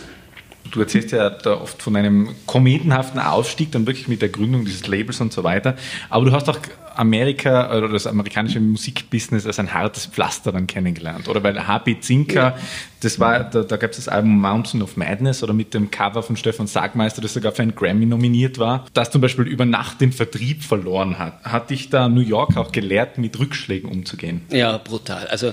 Du 0.74 0.80
erzählst 0.80 1.12
ja 1.12 1.30
da 1.30 1.54
oft 1.60 1.80
von 1.80 1.94
einem 1.94 2.34
kometenhaften 2.46 3.20
Aufstieg, 3.20 3.70
dann 3.70 3.86
wirklich 3.86 4.08
mit 4.08 4.20
der 4.22 4.28
Gründung 4.28 4.64
dieses 4.64 4.88
Labels 4.88 5.20
und 5.20 5.32
so 5.32 5.44
weiter. 5.44 5.76
Aber 6.10 6.24
du 6.24 6.32
hast 6.32 6.48
auch 6.50 6.58
Amerika 6.96 7.76
oder 7.76 7.88
das 7.88 8.08
amerikanische 8.08 8.58
Musikbusiness 8.58 9.46
als 9.46 9.60
ein 9.60 9.72
hartes 9.72 10.06
Pflaster 10.06 10.50
dann 10.50 10.66
kennengelernt, 10.66 11.28
oder? 11.28 11.44
Weil 11.44 11.68
HP 11.68 12.00
Zinker, 12.00 12.56
ja. 12.56 12.56
Das 13.04 13.20
war, 13.20 13.44
da, 13.44 13.62
da 13.62 13.76
gab 13.76 13.90
es 13.90 13.96
das 13.96 14.08
Album 14.08 14.40
Mountain 14.40 14.82
of 14.82 14.96
Madness 14.96 15.42
oder 15.42 15.52
mit 15.52 15.74
dem 15.74 15.90
Cover 15.90 16.22
von 16.22 16.36
Stefan 16.36 16.66
Sagmeister, 16.66 17.20
das 17.20 17.34
sogar 17.34 17.52
für 17.52 17.62
einen 17.62 17.74
Grammy 17.74 18.06
nominiert 18.06 18.58
war, 18.58 18.86
das 18.94 19.10
zum 19.10 19.20
Beispiel 19.20 19.46
über 19.46 19.66
Nacht 19.66 20.00
den 20.00 20.12
Vertrieb 20.12 20.62
verloren 20.62 21.18
hat. 21.18 21.42
Hat 21.44 21.70
dich 21.70 21.90
da 21.90 22.08
New 22.08 22.20
York 22.20 22.56
auch 22.56 22.72
gelehrt, 22.72 23.18
mit 23.18 23.38
Rückschlägen 23.38 23.90
umzugehen? 23.90 24.42
Ja, 24.50 24.78
brutal. 24.78 25.26
Also 25.28 25.52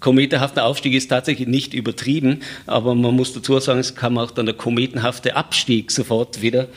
kometenhafter 0.00 0.64
Aufstieg 0.64 0.94
ist 0.94 1.08
tatsächlich 1.08 1.48
nicht 1.48 1.74
übertrieben, 1.74 2.40
aber 2.66 2.94
man 2.94 3.14
muss 3.14 3.32
dazu 3.32 3.58
sagen, 3.60 3.78
es 3.78 3.94
kam 3.94 4.18
auch 4.18 4.30
dann 4.30 4.46
der 4.46 4.54
kometenhafte 4.54 5.36
Abstieg 5.36 5.90
sofort 5.90 6.42
wieder 6.42 6.68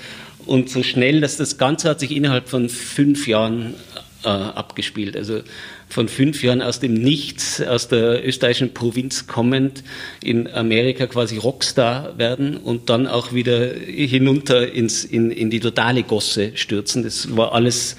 und 0.46 0.70
so 0.70 0.84
schnell, 0.84 1.22
dass 1.22 1.38
das 1.38 1.58
Ganze 1.58 1.90
hat 1.90 2.00
sich 2.00 2.12
innerhalb 2.12 2.50
von 2.50 2.70
fünf 2.70 3.28
Jahren 3.28 3.76
äh, 4.24 4.28
abgespielt. 4.28 5.16
Also 5.16 5.42
von 5.90 6.08
fünf 6.08 6.44
Jahren 6.44 6.62
aus 6.62 6.80
dem 6.80 6.94
Nichts, 6.94 7.62
aus 7.62 7.88
der 7.88 8.26
österreichischen 8.26 8.74
Provinz 8.74 9.28
kommend, 9.28 9.84
in 10.24 10.52
Amerika 10.52 11.08
quasi 11.08 11.38
Rockstar 11.38 12.18
werden 12.18 12.58
und 12.58 12.90
dann 12.90 13.08
auch 13.08 13.34
wieder 13.34 13.74
hinunter 13.74 14.72
ins, 14.72 15.04
in, 15.04 15.32
in 15.32 15.50
die 15.50 15.60
totale 15.60 16.04
Gosse 16.04 16.52
stürzen. 16.56 17.04
Das 17.04 17.36
war 17.36 17.54
alles 17.54 17.98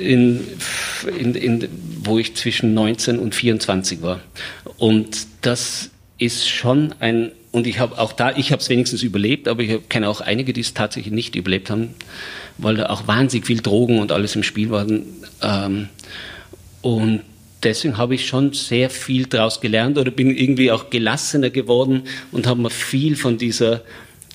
in, 0.00 0.40
in, 1.18 1.34
in, 1.34 1.68
wo 2.02 2.18
ich 2.18 2.34
zwischen 2.34 2.74
19 2.74 3.18
und 3.18 3.34
24 3.34 4.02
war. 4.02 4.20
Und 4.78 5.26
das 5.42 5.90
ist 6.18 6.48
schon 6.48 6.94
ein 7.00 7.32
und 7.56 7.66
ich 7.66 7.78
habe 7.78 7.98
auch 7.98 8.12
da, 8.12 8.36
ich 8.36 8.52
habe 8.52 8.60
es 8.60 8.68
wenigstens 8.68 9.02
überlebt, 9.02 9.48
aber 9.48 9.62
ich 9.62 9.88
kenne 9.88 10.10
auch 10.10 10.20
einige, 10.20 10.52
die 10.52 10.60
es 10.60 10.74
tatsächlich 10.74 11.10
nicht 11.10 11.36
überlebt 11.36 11.70
haben, 11.70 11.94
weil 12.58 12.76
da 12.76 12.86
auch 12.86 13.06
wahnsinnig 13.06 13.46
viel 13.46 13.60
Drogen 13.60 13.98
und 13.98 14.12
alles 14.12 14.36
im 14.36 14.42
Spiel 14.42 14.70
waren. 14.70 15.02
Ähm, 15.42 15.88
und 16.82 17.22
deswegen 17.62 17.96
habe 17.98 18.14
ich 18.14 18.26
schon 18.26 18.52
sehr 18.52 18.90
viel 18.90 19.26
daraus 19.26 19.60
gelernt 19.60 19.98
oder 19.98 20.10
bin 20.10 20.34
irgendwie 20.34 20.70
auch 20.70 20.90
gelassener 20.90 21.50
geworden 21.50 22.02
und 22.32 22.46
habe 22.46 22.60
mir 22.60 22.70
viel 22.70 23.16
von 23.16 23.38
dieser 23.38 23.82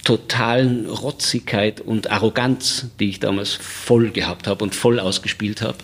totalen 0.03 0.87
Rotzigkeit 0.87 1.79
und 1.79 2.11
Arroganz, 2.11 2.87
die 2.99 3.09
ich 3.09 3.19
damals 3.19 3.53
voll 3.53 4.09
gehabt 4.09 4.47
habe 4.47 4.63
und 4.63 4.73
voll 4.73 4.99
ausgespielt 4.99 5.61
habe, 5.61 5.77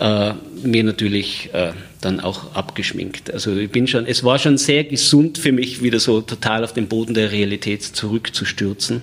äh, 0.00 0.34
mir 0.66 0.84
natürlich 0.84 1.50
äh, 1.52 1.72
dann 2.00 2.20
auch 2.20 2.54
abgeschminkt. 2.54 3.32
Also 3.32 3.56
ich 3.56 3.70
bin 3.70 3.86
schon, 3.86 4.06
es 4.06 4.24
war 4.24 4.38
schon 4.38 4.58
sehr 4.58 4.84
gesund 4.84 5.38
für 5.38 5.52
mich, 5.52 5.82
wieder 5.82 6.00
so 6.00 6.20
total 6.20 6.64
auf 6.64 6.72
den 6.72 6.88
Boden 6.88 7.14
der 7.14 7.30
Realität 7.30 7.82
zurückzustürzen. 7.82 9.02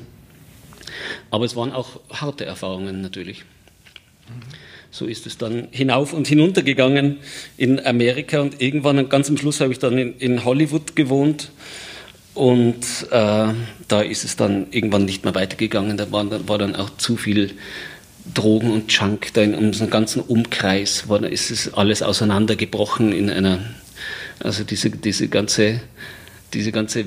Aber 1.30 1.46
es 1.46 1.56
waren 1.56 1.72
auch 1.72 2.00
harte 2.12 2.46
Erfahrungen 2.46 3.02
natürlich. 3.02 3.44
So 4.92 5.06
ist 5.06 5.26
es 5.26 5.38
dann 5.38 5.70
hinauf 5.72 6.14
und 6.14 6.28
hinunter 6.28 6.62
gegangen 6.62 7.18
in 7.58 7.84
Amerika 7.84 8.42
und 8.42 8.62
irgendwann 8.62 9.10
ganz 9.10 9.28
am 9.28 9.38
Schluss 9.38 9.60
habe 9.60 9.72
ich 9.72 9.80
dann 9.80 9.98
in, 9.98 10.18
in 10.18 10.46
Hollywood 10.46 10.96
gewohnt 10.96 11.50
und 12.36 12.84
äh, 13.10 13.54
da 13.88 14.02
ist 14.02 14.24
es 14.24 14.36
dann 14.36 14.68
irgendwann 14.72 15.06
nicht 15.06 15.24
mehr 15.24 15.36
weitergegangen. 15.36 15.98
Da 15.98 16.12
war, 16.12 16.48
war 16.48 16.58
dann 16.58 16.76
auch 16.76 16.92
zu 16.98 17.18
viel 17.18 17.52
Drogen 18.34 18.72
und 18.72 18.92
Junk, 18.92 19.34
da 19.34 19.42
in 19.42 19.56
unserem 19.56 19.90
ganzen 19.90 20.22
Umkreis 20.22 21.10
war, 21.10 21.24
ist 21.24 21.52
es 21.52 21.74
alles 21.74 22.02
auseinandergebrochen 22.02 23.12
in 23.12 23.30
einer, 23.30 23.60
also 24.40 24.64
diese, 24.64 24.90
diese 24.90 25.28
ganze, 25.28 25.82
diese 26.54 26.72
ganze 26.72 27.06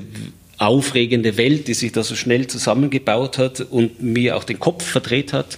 aufregende 0.57 1.37
Welt, 1.37 1.67
die 1.67 1.73
sich 1.73 1.91
da 1.91 2.03
so 2.03 2.15
schnell 2.15 2.47
zusammengebaut 2.47 3.37
hat 3.37 3.61
und 3.61 4.01
mir 4.01 4.35
auch 4.35 4.43
den 4.43 4.59
Kopf 4.59 4.83
verdreht 4.83 5.33
hat 5.33 5.57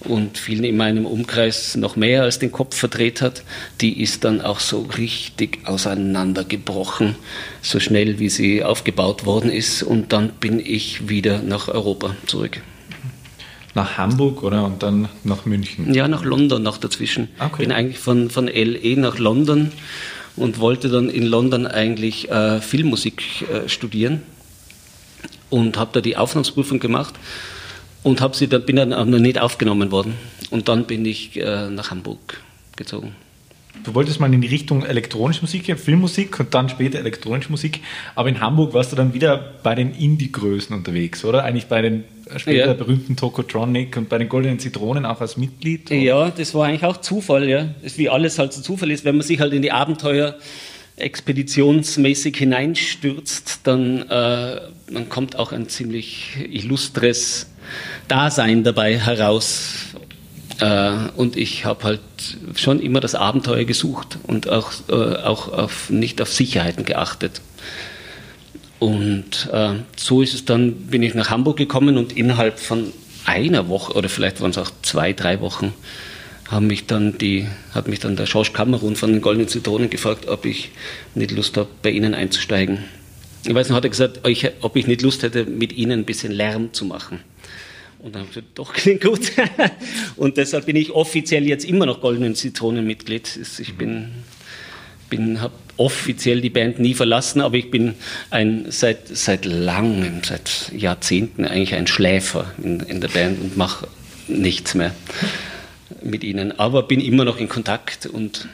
und 0.00 0.38
vielen 0.38 0.64
in 0.64 0.76
meinem 0.76 1.06
Umkreis 1.06 1.76
noch 1.76 1.96
mehr 1.96 2.22
als 2.22 2.38
den 2.38 2.52
Kopf 2.52 2.76
verdreht 2.76 3.20
hat, 3.20 3.42
die 3.80 4.00
ist 4.00 4.24
dann 4.24 4.40
auch 4.40 4.60
so 4.60 4.82
richtig 4.96 5.58
auseinandergebrochen, 5.64 7.16
so 7.62 7.80
schnell 7.80 8.18
wie 8.18 8.28
sie 8.28 8.62
aufgebaut 8.62 9.26
worden 9.26 9.50
ist. 9.50 9.82
Und 9.82 10.12
dann 10.12 10.30
bin 10.30 10.60
ich 10.60 11.08
wieder 11.08 11.42
nach 11.42 11.68
Europa 11.68 12.14
zurück 12.26 12.60
nach 13.74 13.96
Hamburg 13.96 14.42
oder 14.42 14.64
und 14.64 14.82
dann 14.82 15.08
nach 15.22 15.44
München? 15.44 15.94
Ja, 15.94 16.08
nach 16.08 16.24
London 16.24 16.62
noch 16.64 16.78
dazwischen. 16.78 17.28
Okay. 17.38 17.62
Bin 17.62 17.70
eigentlich 17.70 17.98
von, 17.98 18.28
von 18.28 18.48
LE 18.48 18.96
nach 18.96 19.18
London 19.18 19.70
und 20.34 20.58
wollte 20.58 20.88
dann 20.88 21.08
in 21.08 21.24
London 21.24 21.64
eigentlich 21.64 22.28
äh, 22.28 22.60
Filmmusik 22.60 23.22
äh, 23.42 23.68
studieren 23.68 24.22
und 25.50 25.76
habe 25.76 25.90
da 25.92 26.00
die 26.00 26.16
Aufnahmsprüfung 26.16 26.78
gemacht 26.78 27.14
und 28.02 28.20
habe 28.20 28.36
sie 28.36 28.48
dann 28.48 28.64
bin 28.64 28.76
dann 28.76 28.92
auch 28.92 29.04
noch 29.04 29.18
nicht 29.18 29.40
aufgenommen 29.40 29.90
worden 29.90 30.14
und 30.50 30.68
dann 30.68 30.84
bin 30.84 31.04
ich 31.04 31.36
äh, 31.36 31.70
nach 31.70 31.90
Hamburg 31.90 32.40
gezogen. 32.76 33.14
Du 33.84 33.94
wolltest 33.94 34.18
mal 34.18 34.32
in 34.32 34.40
die 34.40 34.48
Richtung 34.48 34.84
elektronische 34.84 35.42
Musik, 35.42 35.78
Filmmusik 35.78 36.38
und 36.40 36.52
dann 36.52 36.68
später 36.68 36.98
elektronische 36.98 37.50
Musik, 37.50 37.80
aber 38.14 38.28
in 38.28 38.40
Hamburg 38.40 38.74
warst 38.74 38.92
du 38.92 38.96
dann 38.96 39.14
wieder 39.14 39.54
bei 39.62 39.74
den 39.74 39.94
Indie-Größen 39.94 40.74
unterwegs, 40.74 41.24
oder? 41.24 41.44
Eigentlich 41.44 41.66
bei 41.66 41.80
den 41.80 42.04
später 42.36 42.66
ja. 42.66 42.72
berühmten 42.74 43.16
Tokotronic 43.16 43.96
und 43.96 44.08
bei 44.08 44.18
den 44.18 44.28
Goldenen 44.28 44.58
Zitronen 44.58 45.06
auch 45.06 45.20
als 45.20 45.36
Mitglied? 45.36 45.90
Ja, 45.90 46.30
das 46.30 46.54
war 46.54 46.66
eigentlich 46.66 46.84
auch 46.84 46.98
Zufall, 46.98 47.48
ja. 47.48 47.68
Das 47.82 47.92
ist 47.92 47.98
wie 47.98 48.08
alles 48.08 48.38
halt 48.38 48.52
so 48.52 48.62
Zufall 48.62 48.90
ist, 48.90 49.04
wenn 49.04 49.16
man 49.16 49.26
sich 49.26 49.40
halt 49.40 49.52
in 49.52 49.62
die 49.62 49.72
Abenteuer 49.72 50.36
expeditionsmäßig 51.00 52.36
hineinstürzt, 52.36 53.60
dann, 53.64 54.02
äh, 54.02 54.60
dann 54.90 55.08
kommt 55.08 55.36
auch 55.36 55.52
ein 55.52 55.68
ziemlich 55.68 56.36
illustres 56.50 57.46
Dasein 58.08 58.64
dabei 58.64 58.98
heraus. 58.98 59.94
Äh, 60.60 60.92
und 61.16 61.36
ich 61.36 61.64
habe 61.64 61.84
halt 61.84 62.00
schon 62.56 62.80
immer 62.80 63.00
das 63.00 63.14
Abenteuer 63.14 63.64
gesucht 63.64 64.18
und 64.24 64.48
auch, 64.48 64.72
äh, 64.88 64.92
auch 64.92 65.52
auf, 65.52 65.90
nicht 65.90 66.20
auf 66.20 66.32
Sicherheiten 66.32 66.84
geachtet. 66.84 67.40
Und 68.78 69.48
äh, 69.52 69.74
so 69.96 70.22
ist 70.22 70.34
es 70.34 70.44
dann, 70.44 70.72
bin 70.86 71.02
ich 71.02 71.14
nach 71.14 71.30
Hamburg 71.30 71.56
gekommen 71.56 71.96
und 71.96 72.16
innerhalb 72.16 72.60
von 72.60 72.92
einer 73.24 73.68
Woche 73.68 73.92
oder 73.94 74.08
vielleicht 74.08 74.40
waren 74.40 74.50
es 74.50 74.58
auch 74.58 74.70
zwei, 74.82 75.12
drei 75.12 75.40
Wochen, 75.40 75.74
haben 76.48 76.66
mich 76.66 76.86
dann 76.86 77.18
die, 77.18 77.46
hat 77.74 77.88
mich 77.88 78.00
dann 78.00 78.16
der 78.16 78.26
Schorsch 78.26 78.52
Kamerun 78.52 78.96
von 78.96 79.12
den 79.12 79.20
Goldenen 79.20 79.48
Zitronen 79.48 79.90
gefragt, 79.90 80.28
ob 80.28 80.46
ich 80.46 80.70
nicht 81.14 81.30
Lust 81.30 81.56
habe, 81.56 81.68
bei 81.82 81.90
Ihnen 81.90 82.14
einzusteigen. 82.14 82.84
Ich 83.46 83.54
weiß 83.54 83.68
noch, 83.68 83.76
hat 83.76 83.84
er 83.84 83.90
gesagt, 83.90 84.20
ob 84.62 84.76
ich 84.76 84.86
nicht 84.86 85.02
Lust 85.02 85.22
hätte, 85.22 85.44
mit 85.44 85.72
Ihnen 85.74 86.00
ein 86.00 86.04
bisschen 86.04 86.32
Lärm 86.32 86.72
zu 86.72 86.86
machen. 86.86 87.20
Und 87.98 88.14
dann 88.14 88.22
habe 88.22 88.30
ich 88.30 88.34
gesagt, 88.34 88.58
doch, 88.58 88.72
klingt 88.74 89.02
gut. 89.02 89.32
und 90.16 90.38
deshalb 90.38 90.66
bin 90.66 90.76
ich 90.76 90.90
offiziell 90.90 91.46
jetzt 91.46 91.64
immer 91.64 91.84
noch 91.84 92.00
Goldenen 92.00 92.34
Zitronen 92.34 92.86
Mitglied. 92.86 93.28
Ich 93.58 93.74
bin, 93.76 94.08
bin 95.10 95.42
habe 95.42 95.54
offiziell 95.76 96.40
die 96.40 96.50
Band 96.50 96.78
nie 96.78 96.94
verlassen, 96.94 97.40
aber 97.42 97.56
ich 97.56 97.70
bin 97.70 97.94
ein, 98.30 98.66
seit, 98.70 99.06
seit 99.08 99.44
langem, 99.44 100.22
seit 100.24 100.72
Jahrzehnten 100.74 101.44
eigentlich 101.44 101.74
ein 101.74 101.86
Schläfer 101.86 102.52
in, 102.62 102.80
in 102.80 103.00
der 103.00 103.08
Band 103.08 103.40
und 103.40 103.56
mache 103.56 103.86
nichts 104.28 104.74
mehr 104.74 104.94
mit 106.02 106.24
ihnen. 106.24 106.58
Aber 106.58 106.82
bin 106.82 107.00
immer 107.00 107.24
noch 107.24 107.38
in 107.38 107.48
Kontakt 107.48 108.06
und 108.06 108.48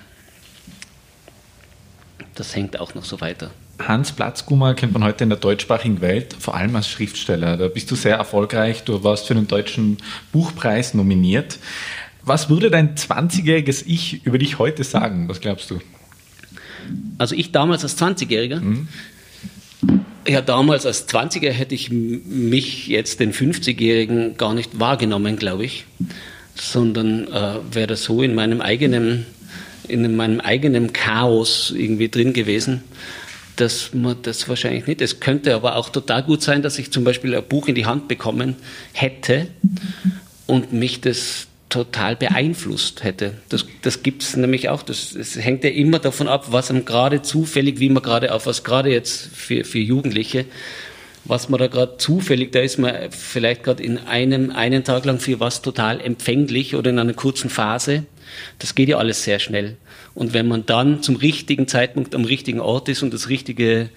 das 2.34 2.54
hängt 2.54 2.78
auch 2.80 2.94
noch 2.94 3.04
so 3.04 3.20
weiter. 3.20 3.50
Hans 3.78 4.12
Platzgummer 4.12 4.74
kennt 4.74 4.92
man 4.92 5.02
heute 5.02 5.24
in 5.24 5.30
der 5.30 5.38
deutschsprachigen 5.38 6.00
Welt, 6.00 6.36
vor 6.38 6.54
allem 6.54 6.76
als 6.76 6.88
Schriftsteller. 6.88 7.56
Da 7.56 7.68
bist 7.68 7.90
du 7.90 7.96
sehr 7.96 8.16
erfolgreich. 8.16 8.84
Du 8.84 9.02
warst 9.02 9.26
für 9.26 9.34
den 9.34 9.48
Deutschen 9.48 9.98
Buchpreis 10.32 10.94
nominiert. 10.94 11.58
Was 12.22 12.48
würde 12.48 12.70
dein 12.70 12.94
20-jähriges 12.94 13.84
Ich 13.86 14.24
über 14.24 14.38
dich 14.38 14.58
heute 14.58 14.84
sagen? 14.84 15.28
Was 15.28 15.40
glaubst 15.40 15.70
du? 15.70 15.80
Also 17.18 17.34
ich 17.34 17.52
damals 17.52 17.82
als 17.82 17.98
20-Jähriger, 17.98 18.60
mhm. 18.60 18.88
ja 20.26 20.40
damals 20.40 20.86
als 20.86 21.08
20er 21.08 21.50
hätte 21.50 21.74
ich 21.74 21.90
mich 21.90 22.86
jetzt 22.86 23.20
den 23.20 23.32
50-Jährigen 23.32 24.36
gar 24.36 24.54
nicht 24.54 24.78
wahrgenommen, 24.78 25.36
glaube 25.36 25.64
ich, 25.64 25.86
sondern 26.54 27.28
äh, 27.28 27.54
wäre 27.73 27.96
so 27.96 28.23
in 28.23 28.34
meinem 28.34 28.61
eigenen, 28.61 29.26
in 29.88 30.16
meinem 30.16 30.40
eigenen 30.40 30.92
Chaos 30.92 31.73
irgendwie 31.76 32.08
drin 32.08 32.32
gewesen 32.32 32.82
dass 33.56 33.94
man 33.94 34.16
das 34.23 34.49
wahrscheinlich 34.49 34.87
nicht. 34.87 35.00
Es 35.00 35.20
könnte 35.20 35.54
aber 35.54 35.76
auch 35.76 35.90
total 35.90 36.23
gut 36.23 36.42
sein, 36.42 36.62
dass 36.62 36.78
ich 36.78 36.90
zum 36.90 37.04
Beispiel 37.04 37.34
ein 37.34 37.44
Buch 37.44 37.68
in 37.68 37.75
die 37.75 37.87
Hand 37.87 38.08
bekommen 38.08 38.56
hätte 38.92 39.46
und 40.46 40.73
mich 40.73 41.00
das 41.00 41.46
total 41.68 42.14
beeinflusst 42.16 43.02
hätte. 43.02 43.34
Das, 43.49 43.66
das 43.82 44.02
gibt 44.02 44.23
es 44.23 44.37
nämlich 44.37 44.68
auch. 44.68 44.82
Das, 44.82 45.14
das 45.14 45.37
hängt 45.37 45.64
ja 45.64 45.70
immer 45.70 45.99
davon 45.99 46.28
ab, 46.28 46.46
was 46.50 46.70
einem 46.70 46.84
gerade 46.84 47.23
zufällig, 47.23 47.80
wie 47.80 47.88
man 47.88 48.02
gerade 48.02 48.32
auf 48.32 48.46
was 48.46 48.64
gerade 48.64 48.90
jetzt 48.90 49.28
für, 49.34 49.64
für 49.64 49.78
Jugendliche, 49.78 50.46
was 51.24 51.48
man 51.48 51.58
da 51.58 51.68
gerade 51.68 51.96
zufällig, 51.96 52.52
da 52.52 52.60
ist 52.60 52.78
man 52.78 53.10
vielleicht 53.10 53.62
gerade 53.64 53.82
in 53.82 53.98
einem, 53.98 54.50
einen 54.50 54.84
Tag 54.84 55.04
lang 55.04 55.18
für 55.18 55.40
was 55.40 55.62
total 55.62 56.00
empfänglich 56.00 56.76
oder 56.76 56.90
in 56.90 56.98
einer 56.98 57.14
kurzen 57.14 57.50
Phase. 57.50 58.04
Das 58.58 58.74
geht 58.74 58.88
ja 58.88 58.98
alles 58.98 59.24
sehr 59.24 59.38
schnell. 59.38 59.76
Und 60.14 60.32
wenn 60.34 60.46
man 60.46 60.66
dann 60.66 61.02
zum 61.02 61.16
richtigen 61.16 61.66
Zeitpunkt 61.66 62.14
am 62.14 62.24
richtigen 62.24 62.60
Ort 62.60 62.88
ist 62.88 63.02
und 63.02 63.14
das 63.14 63.28
richtige 63.28 63.88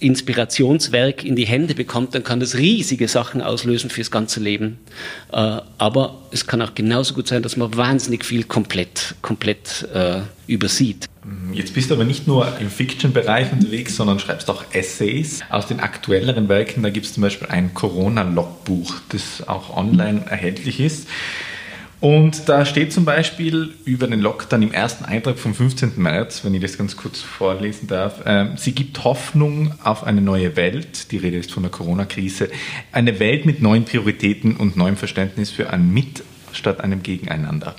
Inspirationswerk 0.00 1.24
in 1.24 1.36
die 1.36 1.46
Hände 1.46 1.74
bekommt, 1.74 2.14
dann 2.14 2.24
kann 2.24 2.40
das 2.40 2.56
riesige 2.56 3.08
Sachen 3.08 3.42
auslösen 3.42 3.90
fürs 3.90 4.10
ganze 4.10 4.40
Leben. 4.40 4.78
Äh, 5.32 5.60
aber 5.78 6.22
es 6.30 6.46
kann 6.46 6.62
auch 6.62 6.74
genauso 6.74 7.14
gut 7.14 7.28
sein, 7.28 7.42
dass 7.42 7.56
man 7.56 7.76
wahnsinnig 7.76 8.24
viel 8.24 8.44
komplett, 8.44 9.14
komplett 9.22 9.86
äh, 9.92 10.20
übersieht. 10.46 11.06
Jetzt 11.52 11.74
bist 11.74 11.90
du 11.90 11.94
aber 11.94 12.04
nicht 12.04 12.26
nur 12.26 12.58
im 12.60 12.70
Fiction-Bereich 12.70 13.52
unterwegs, 13.52 13.96
sondern 13.96 14.18
schreibst 14.18 14.48
auch 14.48 14.64
Essays. 14.72 15.40
Aus 15.50 15.66
den 15.66 15.80
aktuelleren 15.80 16.48
Werken, 16.48 16.82
da 16.82 16.90
gibt 16.90 17.06
es 17.06 17.14
zum 17.14 17.22
Beispiel 17.22 17.48
ein 17.48 17.74
Corona-Logbuch, 17.74 18.94
das 19.08 19.46
auch 19.48 19.76
online 19.76 20.24
erhältlich 20.28 20.80
ist. 20.80 21.08
Und 22.00 22.48
da 22.48 22.66
steht 22.66 22.92
zum 22.92 23.06
Beispiel 23.06 23.74
über 23.86 24.06
den 24.06 24.20
Lockdown 24.20 24.60
im 24.60 24.72
ersten 24.72 25.06
Eintrag 25.06 25.38
vom 25.38 25.54
15. 25.54 25.92
März, 25.96 26.44
wenn 26.44 26.52
ich 26.52 26.60
das 26.60 26.76
ganz 26.76 26.96
kurz 26.96 27.22
vorlesen 27.22 27.86
darf, 27.86 28.24
äh, 28.26 28.50
sie 28.56 28.72
gibt 28.72 29.02
Hoffnung 29.04 29.72
auf 29.82 30.04
eine 30.04 30.20
neue 30.20 30.56
Welt, 30.56 31.10
die 31.10 31.16
Rede 31.16 31.38
ist 31.38 31.52
von 31.52 31.62
der 31.62 31.72
Corona-Krise, 31.72 32.50
eine 32.92 33.18
Welt 33.18 33.46
mit 33.46 33.62
neuen 33.62 33.86
Prioritäten 33.86 34.56
und 34.56 34.76
neuem 34.76 34.98
Verständnis 34.98 35.50
für 35.50 35.70
ein 35.70 35.90
Mit 35.90 36.22
statt 36.52 36.82
einem 36.82 37.02
Gegeneinander. 37.02 37.74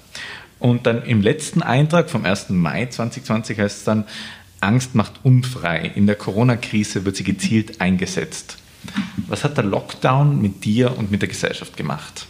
Und 0.59 0.87
dann 0.87 1.03
im 1.03 1.21
letzten 1.21 1.61
Eintrag 1.61 2.09
vom 2.09 2.25
1. 2.25 2.49
Mai 2.49 2.87
2020 2.87 3.59
heißt 3.59 3.77
es 3.77 3.83
dann, 3.83 4.05
Angst 4.59 4.95
macht 4.95 5.13
unfrei. 5.21 5.91
In 5.93 6.07
der 6.07 6.15
Corona-Krise 6.15 7.05
wird 7.05 7.15
sie 7.15 7.23
gezielt 7.23 7.79
eingesetzt. 7.79 8.57
Was 9.27 9.43
hat 9.43 9.57
der 9.57 9.65
Lockdown 9.65 10.41
mit 10.41 10.65
dir 10.65 10.97
und 10.97 11.11
mit 11.11 11.21
der 11.21 11.29
Gesellschaft 11.29 11.77
gemacht? 11.77 12.25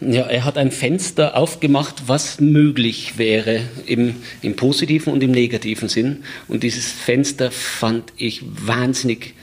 Ja, 0.00 0.22
er 0.22 0.44
hat 0.44 0.56
ein 0.56 0.70
Fenster 0.70 1.36
aufgemacht, 1.36 2.04
was 2.06 2.40
möglich 2.40 3.18
wäre 3.18 3.62
im, 3.86 4.14
im 4.42 4.54
positiven 4.54 5.12
und 5.12 5.22
im 5.24 5.32
negativen 5.32 5.88
Sinn. 5.88 6.22
Und 6.46 6.62
dieses 6.62 6.92
Fenster 6.92 7.50
fand 7.50 8.12
ich 8.16 8.42
wahnsinnig 8.44 9.34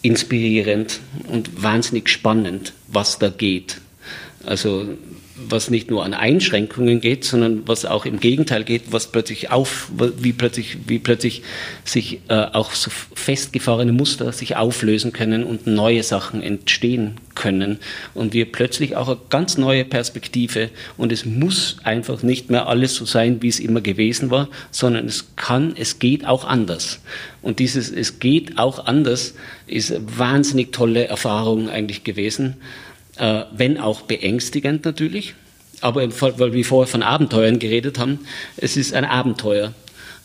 inspirierend 0.00 1.00
und 1.28 1.62
wahnsinnig 1.62 2.08
spannend, 2.08 2.72
was 2.86 3.18
da 3.18 3.28
geht. 3.28 3.80
Also 4.44 4.86
was 5.46 5.70
nicht 5.70 5.90
nur 5.90 6.04
an 6.04 6.14
Einschränkungen 6.14 7.00
geht, 7.00 7.24
sondern 7.24 7.66
was 7.66 7.84
auch 7.84 8.04
im 8.04 8.18
Gegenteil 8.18 8.64
geht, 8.64 8.92
was 8.92 9.12
plötzlich 9.12 9.50
auf, 9.50 9.90
wie 9.96 10.32
plötzlich, 10.32 10.78
wie 10.86 10.98
plötzlich 10.98 11.42
sich 11.84 12.20
äh, 12.28 12.46
auch 12.52 12.72
so 12.72 12.90
festgefahrene 13.14 13.92
Muster 13.92 14.32
sich 14.32 14.56
auflösen 14.56 15.12
können 15.12 15.44
und 15.44 15.66
neue 15.66 16.02
Sachen 16.02 16.42
entstehen 16.42 17.14
können. 17.34 17.78
Und 18.14 18.32
wir 18.32 18.50
plötzlich 18.50 18.96
auch 18.96 19.08
eine 19.08 19.18
ganz 19.30 19.58
neue 19.58 19.84
Perspektive. 19.84 20.70
Und 20.96 21.12
es 21.12 21.24
muss 21.24 21.76
einfach 21.84 22.22
nicht 22.22 22.50
mehr 22.50 22.66
alles 22.66 22.94
so 22.94 23.04
sein, 23.04 23.40
wie 23.40 23.48
es 23.48 23.60
immer 23.60 23.80
gewesen 23.80 24.30
war, 24.30 24.48
sondern 24.70 25.06
es 25.06 25.36
kann, 25.36 25.74
es 25.76 26.00
geht 26.00 26.26
auch 26.26 26.44
anders. 26.44 27.00
Und 27.42 27.60
dieses 27.60 27.90
es 27.90 28.18
geht 28.18 28.58
auch 28.58 28.86
anders 28.86 29.34
ist 29.66 29.92
eine 29.92 30.18
wahnsinnig 30.18 30.72
tolle 30.72 31.06
Erfahrung 31.06 31.68
eigentlich 31.68 32.02
gewesen 32.02 32.56
äh, 33.18 33.44
wenn 33.52 33.78
auch 33.78 34.02
beängstigend 34.02 34.84
natürlich. 34.84 35.34
Aber 35.80 36.02
weil 36.02 36.52
wir 36.52 36.64
vorher 36.64 36.90
von 36.90 37.02
Abenteuern 37.02 37.58
geredet 37.58 37.98
haben, 37.98 38.20
es 38.56 38.76
ist 38.76 38.94
ein 38.94 39.04
Abenteuer. 39.04 39.74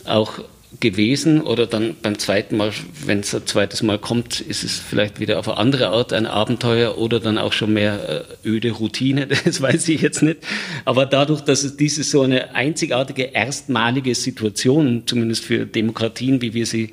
Auch 0.05 0.39
gewesen 0.79 1.41
oder 1.41 1.67
dann 1.67 1.95
beim 2.01 2.17
zweiten 2.17 2.57
Mal, 2.57 2.71
wenn 3.05 3.19
es 3.19 3.33
ein 3.33 3.45
zweites 3.45 3.83
Mal 3.83 3.99
kommt, 3.99 4.41
ist 4.41 4.63
es 4.63 4.79
vielleicht 4.79 5.19
wieder 5.19 5.39
auf 5.39 5.47
eine 5.47 5.57
andere 5.57 5.89
Art 5.89 6.13
ein 6.13 6.25
Abenteuer 6.25 6.97
oder 6.97 7.19
dann 7.19 7.37
auch 7.37 7.53
schon 7.53 7.73
mehr 7.73 8.25
äh, 8.43 8.47
öde 8.47 8.71
Routine, 8.71 9.27
das 9.45 9.61
weiß 9.61 9.87
ich 9.89 10.01
jetzt 10.01 10.23
nicht. 10.23 10.39
Aber 10.85 11.05
dadurch, 11.05 11.41
dass 11.41 11.63
es 11.63 11.77
diese 11.77 12.03
so 12.03 12.21
eine 12.21 12.55
einzigartige, 12.55 13.33
erstmalige 13.33 14.15
Situation, 14.15 15.03
zumindest 15.05 15.45
für 15.45 15.65
Demokratien, 15.65 16.41
wie 16.41 16.53
wir 16.53 16.65
sie 16.65 16.91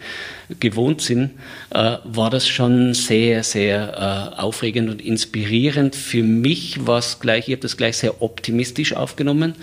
gewohnt 0.58 1.00
sind, 1.00 1.30
äh, 1.70 1.96
war 2.04 2.30
das 2.30 2.46
schon 2.48 2.94
sehr, 2.94 3.42
sehr 3.42 4.34
äh, 4.36 4.40
aufregend 4.40 4.90
und 4.90 5.02
inspirierend. 5.02 5.96
Für 5.96 6.22
mich 6.22 6.86
war 6.86 6.98
es 6.98 7.18
gleich, 7.20 7.48
ich 7.48 7.54
habe 7.54 7.62
das 7.62 7.76
gleich 7.76 7.96
sehr 7.96 8.22
optimistisch 8.22 8.94
aufgenommen 8.94 9.54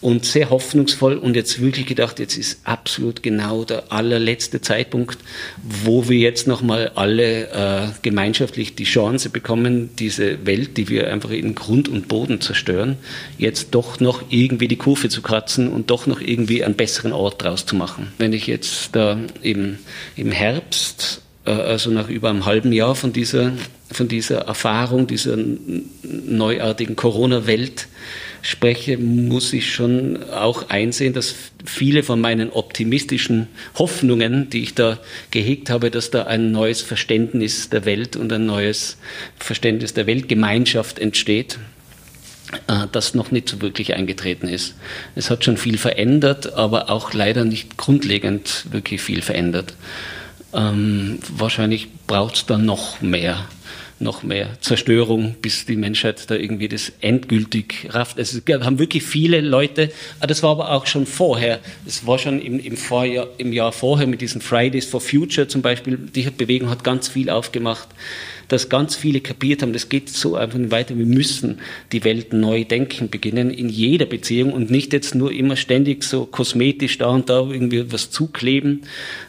und 0.00 0.24
sehr 0.24 0.50
hoffnungsvoll 0.50 1.16
und 1.16 1.34
jetzt 1.34 1.60
wirklich 1.60 1.86
gedacht, 1.86 2.20
jetzt 2.20 2.36
ist 2.36 2.60
absolut 2.64 3.22
genau 3.22 3.64
der 3.64 3.92
allerletzte 3.92 4.60
Zeitpunkt, 4.60 5.18
wo 5.62 6.08
wir 6.08 6.18
jetzt 6.18 6.46
nochmal 6.46 6.92
alle 6.94 7.50
äh, 7.50 7.88
gemeinschaftlich 8.02 8.76
die 8.76 8.84
Chance 8.84 9.30
bekommen, 9.30 9.90
diese 9.98 10.46
Welt, 10.46 10.76
die 10.76 10.88
wir 10.88 11.12
einfach 11.12 11.30
in 11.30 11.56
Grund 11.56 11.88
und 11.88 12.06
Boden 12.06 12.40
zerstören, 12.40 12.96
jetzt 13.38 13.74
doch 13.74 13.98
noch 13.98 14.22
irgendwie 14.30 14.68
die 14.68 14.76
Kurve 14.76 15.08
zu 15.08 15.20
kratzen 15.20 15.68
und 15.68 15.90
doch 15.90 16.06
noch 16.06 16.20
irgendwie 16.20 16.62
einen 16.62 16.74
besseren 16.74 17.12
Ort 17.12 17.42
draus 17.42 17.66
zu 17.66 17.74
machen. 17.74 18.12
Wenn 18.18 18.32
ich 18.32 18.46
jetzt 18.46 18.90
da 18.94 19.18
im, 19.42 19.78
im 20.14 20.30
Herbst 20.30 21.22
äh, 21.44 21.50
also 21.50 21.90
nach 21.90 22.08
über 22.08 22.30
einem 22.30 22.44
halben 22.44 22.72
Jahr 22.72 22.94
von 22.94 23.12
dieser, 23.12 23.52
von 23.90 24.06
dieser 24.06 24.42
Erfahrung, 24.42 25.08
dieser 25.08 25.36
neuartigen 26.02 26.94
Corona-Welt 26.94 27.88
spreche, 28.42 28.98
muss 28.98 29.52
ich 29.52 29.72
schon 29.72 30.22
auch 30.30 30.68
einsehen, 30.68 31.12
dass 31.12 31.34
viele 31.64 32.02
von 32.02 32.20
meinen 32.20 32.50
optimistischen 32.50 33.48
Hoffnungen, 33.78 34.50
die 34.50 34.62
ich 34.62 34.74
da 34.74 34.98
gehegt 35.30 35.70
habe, 35.70 35.90
dass 35.90 36.10
da 36.10 36.24
ein 36.24 36.52
neues 36.52 36.82
Verständnis 36.82 37.68
der 37.70 37.84
Welt 37.84 38.16
und 38.16 38.32
ein 38.32 38.46
neues 38.46 38.98
Verständnis 39.38 39.94
der 39.94 40.06
Weltgemeinschaft 40.06 40.98
entsteht, 40.98 41.58
äh, 42.66 42.86
das 42.92 43.14
noch 43.14 43.30
nicht 43.30 43.48
so 43.48 43.60
wirklich 43.60 43.94
eingetreten 43.94 44.48
ist. 44.48 44.74
Es 45.14 45.30
hat 45.30 45.44
schon 45.44 45.56
viel 45.56 45.78
verändert, 45.78 46.54
aber 46.54 46.90
auch 46.90 47.12
leider 47.12 47.44
nicht 47.44 47.76
grundlegend 47.76 48.66
wirklich 48.70 49.02
viel 49.02 49.22
verändert. 49.22 49.74
Ähm, 50.54 51.18
wahrscheinlich 51.28 51.88
braucht 52.06 52.36
es 52.36 52.46
da 52.46 52.56
noch 52.56 53.02
mehr 53.02 53.44
noch 54.00 54.22
mehr 54.22 54.50
Zerstörung, 54.60 55.34
bis 55.42 55.66
die 55.66 55.76
Menschheit 55.76 56.30
da 56.30 56.34
irgendwie 56.34 56.68
das 56.68 56.92
endgültig 57.00 57.88
rafft. 57.90 58.18
Es 58.18 58.40
haben 58.48 58.78
wirklich 58.78 59.02
viele 59.02 59.40
Leute, 59.40 59.90
ah, 60.20 60.26
das 60.26 60.42
war 60.42 60.50
aber 60.50 60.70
auch 60.70 60.86
schon 60.86 61.06
vorher, 61.06 61.60
es 61.86 62.06
war 62.06 62.18
schon 62.18 62.40
im, 62.40 62.60
im, 62.60 62.76
Vorjahr, 62.76 63.28
im 63.38 63.52
Jahr 63.52 63.72
vorher 63.72 64.06
mit 64.06 64.20
diesen 64.20 64.40
Fridays 64.40 64.86
for 64.86 65.00
Future 65.00 65.48
zum 65.48 65.62
Beispiel, 65.62 65.96
die 65.96 66.28
Bewegung 66.30 66.70
hat 66.70 66.84
ganz 66.84 67.08
viel 67.08 67.30
aufgemacht, 67.30 67.88
dass 68.48 68.68
ganz 68.68 68.96
viele 68.96 69.20
kapiert 69.20 69.62
haben, 69.62 69.72
das 69.72 69.88
geht 69.88 70.08
so 70.08 70.34
einfach 70.34 70.58
nicht 70.58 70.70
weiter, 70.70 70.96
wir 70.96 71.06
müssen 71.06 71.58
die 71.92 72.04
Welt 72.04 72.32
neu 72.32 72.64
denken 72.64 73.10
beginnen, 73.10 73.50
in 73.50 73.68
jeder 73.68 74.06
Beziehung 74.06 74.52
und 74.52 74.70
nicht 74.70 74.92
jetzt 74.92 75.14
nur 75.14 75.32
immer 75.32 75.56
ständig 75.56 76.02
so 76.02 76.24
kosmetisch 76.24 76.98
da 76.98 77.08
und 77.08 77.28
da 77.28 77.40
irgendwie 77.40 77.92
was 77.92 78.10
zukleben, 78.10 78.82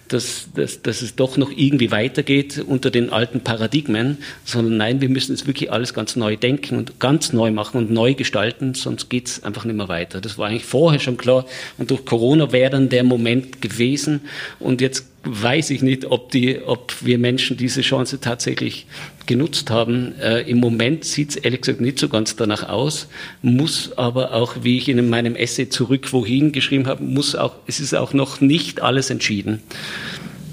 dass, 0.07 0.47
dass, 0.55 0.81
dass 0.81 1.01
es 1.01 1.15
doch 1.15 1.37
noch 1.37 1.51
irgendwie 1.55 1.91
weitergeht 1.91 2.63
unter 2.65 2.89
den 2.89 3.11
alten 3.11 3.41
Paradigmen, 3.41 4.17
sondern 4.43 4.77
nein, 4.77 5.01
wir 5.01 5.09
müssen 5.09 5.33
es 5.33 5.45
wirklich 5.45 5.71
alles 5.71 5.93
ganz 5.93 6.15
neu 6.15 6.35
denken 6.35 6.77
und 6.77 6.99
ganz 6.99 7.31
neu 7.33 7.51
machen 7.51 7.77
und 7.77 7.91
neu 7.91 8.15
gestalten, 8.15 8.73
sonst 8.73 9.09
geht 9.09 9.27
es 9.27 9.43
einfach 9.43 9.65
nicht 9.65 9.75
mehr 9.75 9.87
weiter. 9.87 10.21
Das 10.21 10.37
war 10.37 10.47
eigentlich 10.47 10.65
vorher 10.65 10.99
schon 10.99 11.17
klar 11.17 11.45
und 11.77 11.91
durch 11.91 12.05
Corona 12.05 12.51
wäre 12.51 12.71
dann 12.71 12.89
der 12.89 13.03
Moment 13.03 13.61
gewesen 13.61 14.21
und 14.59 14.81
jetzt 14.81 15.08
weiß 15.29 15.69
ich 15.69 15.81
nicht, 15.81 16.05
ob, 16.05 16.31
die, 16.31 16.59
ob 16.65 16.93
wir 17.01 17.17
Menschen 17.19 17.57
diese 17.57 17.81
Chance 17.81 18.19
tatsächlich 18.19 18.87
genutzt 19.25 19.69
haben. 19.69 20.13
Äh, 20.19 20.41
Im 20.49 20.59
Moment 20.59 21.05
sieht 21.05 21.31
es 21.31 21.35
ehrlich 21.35 21.61
gesagt 21.61 21.81
nicht 21.81 21.99
so 21.99 22.09
ganz 22.09 22.35
danach 22.35 22.67
aus, 22.67 23.07
muss 23.41 23.97
aber 23.97 24.33
auch, 24.33 24.57
wie 24.63 24.77
ich 24.77 24.89
in 24.89 25.09
meinem 25.09 25.35
Essay 25.35 25.69
zurück 25.69 26.11
wohin 26.11 26.51
geschrieben 26.51 26.87
habe, 26.87 27.03
muss 27.03 27.35
auch, 27.35 27.55
es 27.67 27.79
ist 27.79 27.93
auch 27.93 28.13
noch 28.13 28.41
nicht 28.41 28.81
alles 28.81 29.09
entschieden. 29.09 29.61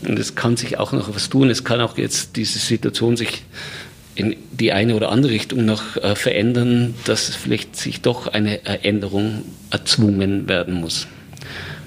Und 0.06 0.18
es 0.18 0.34
kann 0.34 0.56
sich 0.56 0.78
auch 0.78 0.92
noch 0.92 1.14
was 1.14 1.30
tun. 1.30 1.48
Es 1.50 1.64
kann 1.64 1.80
auch 1.80 1.96
jetzt 1.96 2.36
diese 2.36 2.58
Situation 2.58 3.16
sich 3.16 3.42
in 4.14 4.36
die 4.52 4.72
eine 4.72 4.94
oder 4.94 5.10
andere 5.10 5.32
Richtung 5.32 5.64
noch 5.64 5.96
äh, 5.96 6.14
verändern, 6.14 6.94
dass 7.04 7.34
vielleicht 7.34 7.76
sich 7.76 8.02
doch 8.02 8.26
eine 8.26 8.64
Änderung 8.64 9.42
erzwungen 9.70 10.48
werden 10.48 10.74
muss. 10.74 11.06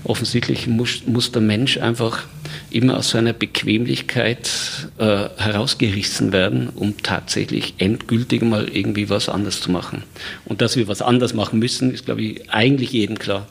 Offensichtlich 0.03 0.67
muss, 0.67 1.03
muss 1.05 1.31
der 1.31 1.41
Mensch 1.41 1.77
einfach 1.77 2.25
immer 2.71 2.97
aus 2.97 3.11
seiner 3.11 3.33
Bequemlichkeit 3.33 4.49
äh, 4.97 5.29
herausgerissen 5.37 6.31
werden, 6.31 6.69
um 6.69 6.97
tatsächlich 6.97 7.75
endgültig 7.77 8.41
mal 8.41 8.67
irgendwie 8.67 9.09
was 9.09 9.29
anders 9.29 9.61
zu 9.61 9.71
machen. 9.71 10.03
Und 10.45 10.61
dass 10.61 10.75
wir 10.75 10.87
was 10.87 11.01
anders 11.01 11.33
machen 11.33 11.59
müssen, 11.59 11.93
ist, 11.93 12.05
glaube 12.05 12.21
ich, 12.21 12.51
eigentlich 12.51 12.91
jedem 12.91 13.19
klar. 13.19 13.47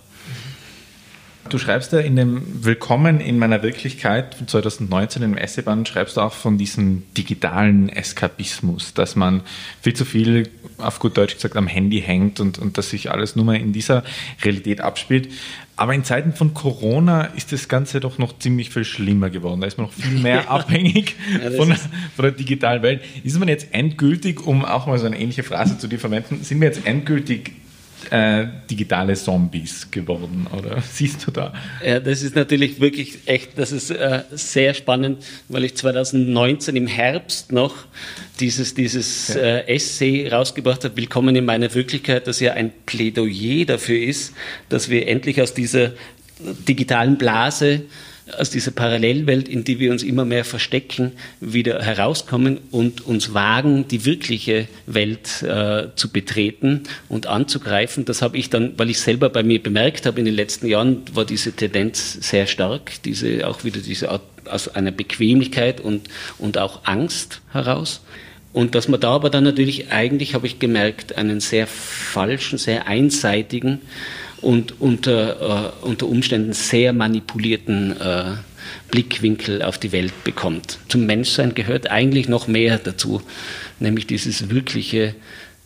Du 1.48 1.56
schreibst 1.56 1.92
ja 1.92 2.00
in 2.00 2.16
dem 2.16 2.64
Willkommen 2.64 3.20
in 3.20 3.38
meiner 3.38 3.62
Wirklichkeit 3.62 4.34
von 4.34 4.46
2019 4.46 5.22
im 5.22 5.36
Essayband, 5.36 5.88
schreibst 5.88 6.18
du 6.18 6.20
auch 6.20 6.34
von 6.34 6.58
diesem 6.58 7.04
digitalen 7.16 7.88
Eskapismus, 7.88 8.92
dass 8.92 9.16
man 9.16 9.42
viel 9.80 9.94
zu 9.94 10.04
viel, 10.04 10.50
auf 10.76 10.98
gut 10.98 11.16
Deutsch 11.16 11.34
gesagt, 11.34 11.56
am 11.56 11.66
Handy 11.66 12.02
hängt 12.02 12.40
und, 12.40 12.58
und 12.58 12.76
dass 12.76 12.90
sich 12.90 13.10
alles 13.10 13.34
nur 13.34 13.46
mal 13.46 13.56
in 13.56 13.72
dieser 13.72 14.04
Realität 14.42 14.82
abspielt. 14.82 15.30
Aber 15.76 15.94
in 15.94 16.04
Zeiten 16.04 16.34
von 16.34 16.52
Corona 16.52 17.22
ist 17.22 17.52
das 17.52 17.68
Ganze 17.68 18.00
doch 18.00 18.18
noch 18.18 18.38
ziemlich 18.38 18.68
viel 18.70 18.84
schlimmer 18.84 19.30
geworden. 19.30 19.60
Da 19.62 19.68
ist 19.68 19.78
man 19.78 19.86
noch 19.86 19.92
viel 19.94 20.18
mehr 20.18 20.42
ja. 20.44 20.48
abhängig 20.48 21.16
ja, 21.42 21.50
von, 21.52 21.72
von, 21.72 22.22
der 22.22 22.32
digitalen 22.32 22.82
Welt. 22.82 23.02
Ist 23.24 23.38
man 23.38 23.48
jetzt 23.48 23.68
endgültig, 23.72 24.46
um 24.46 24.64
auch 24.64 24.86
mal 24.86 24.98
so 24.98 25.06
eine 25.06 25.18
ähnliche 25.18 25.44
Phrase 25.44 25.78
zu 25.78 25.86
dir 25.86 25.98
verwenden, 25.98 26.40
sind 26.42 26.60
wir 26.60 26.68
jetzt 26.68 26.84
endgültig 26.84 27.52
äh, 28.10 28.46
digitale 28.70 29.14
Zombies 29.14 29.90
geworden, 29.90 30.46
oder 30.56 30.80
siehst 30.92 31.26
du 31.26 31.30
da? 31.30 31.52
Ja, 31.84 32.00
das 32.00 32.22
ist 32.22 32.34
natürlich 32.34 32.80
wirklich 32.80 33.18
echt, 33.26 33.58
das 33.58 33.72
ist 33.72 33.90
äh, 33.90 34.22
sehr 34.30 34.74
spannend, 34.74 35.24
weil 35.48 35.64
ich 35.64 35.76
2019 35.76 36.76
im 36.76 36.86
Herbst 36.86 37.52
noch 37.52 37.74
dieses, 38.40 38.74
dieses 38.74 39.28
ja. 39.28 39.40
äh, 39.40 39.74
Essay 39.74 40.28
rausgebracht 40.28 40.84
habe, 40.84 40.96
Willkommen 40.96 41.36
in 41.36 41.44
meiner 41.44 41.74
Wirklichkeit, 41.74 42.26
das 42.26 42.40
ja 42.40 42.54
ein 42.54 42.72
Plädoyer 42.86 43.64
dafür 43.64 44.00
ist, 44.00 44.34
dass 44.68 44.88
wir 44.88 45.08
endlich 45.08 45.40
aus 45.40 45.54
dieser 45.54 45.92
digitalen 46.68 47.18
Blase 47.18 47.82
aus 48.36 48.50
dieser 48.50 48.70
Parallelwelt, 48.70 49.48
in 49.48 49.64
die 49.64 49.78
wir 49.78 49.90
uns 49.90 50.02
immer 50.02 50.24
mehr 50.24 50.44
verstecken, 50.44 51.12
wieder 51.40 51.82
herauskommen 51.82 52.58
und 52.70 53.06
uns 53.06 53.34
wagen, 53.34 53.86
die 53.88 54.04
wirkliche 54.04 54.68
Welt 54.86 55.42
äh, 55.42 55.88
zu 55.94 56.10
betreten 56.10 56.82
und 57.08 57.26
anzugreifen. 57.26 58.04
Das 58.04 58.22
habe 58.22 58.36
ich 58.36 58.50
dann, 58.50 58.74
weil 58.76 58.90
ich 58.90 59.00
selber 59.00 59.30
bei 59.30 59.42
mir 59.42 59.62
bemerkt 59.62 60.06
habe, 60.06 60.18
in 60.18 60.24
den 60.24 60.34
letzten 60.34 60.66
Jahren 60.66 61.02
war 61.12 61.24
diese 61.24 61.52
Tendenz 61.52 62.18
sehr 62.20 62.46
stark, 62.46 63.02
diese 63.04 63.46
auch 63.46 63.64
wieder 63.64 63.80
diese 63.80 64.10
Art 64.10 64.22
aus 64.46 64.68
einer 64.68 64.90
Bequemlichkeit 64.90 65.80
und, 65.80 66.08
und 66.38 66.58
auch 66.58 66.80
Angst 66.84 67.40
heraus. 67.52 68.00
Und 68.52 68.74
dass 68.74 68.88
man 68.88 68.98
da 68.98 69.10
aber 69.10 69.30
dann 69.30 69.44
natürlich 69.44 69.92
eigentlich, 69.92 70.34
habe 70.34 70.46
ich 70.46 70.58
gemerkt, 70.58 71.16
einen 71.16 71.40
sehr 71.40 71.66
falschen, 71.66 72.58
sehr 72.58 72.86
einseitigen 72.86 73.80
und 74.40 74.80
unter, 74.80 75.72
äh, 75.82 75.86
unter 75.86 76.06
Umständen 76.06 76.52
sehr 76.52 76.92
manipulierten 76.92 77.98
äh, 78.00 78.24
Blickwinkel 78.90 79.62
auf 79.62 79.78
die 79.78 79.92
Welt 79.92 80.24
bekommt. 80.24 80.78
Zum 80.88 81.06
Menschsein 81.06 81.54
gehört 81.54 81.90
eigentlich 81.90 82.28
noch 82.28 82.48
mehr 82.48 82.78
dazu, 82.78 83.22
nämlich 83.80 84.06
dieses 84.06 84.50
wirkliche 84.50 85.14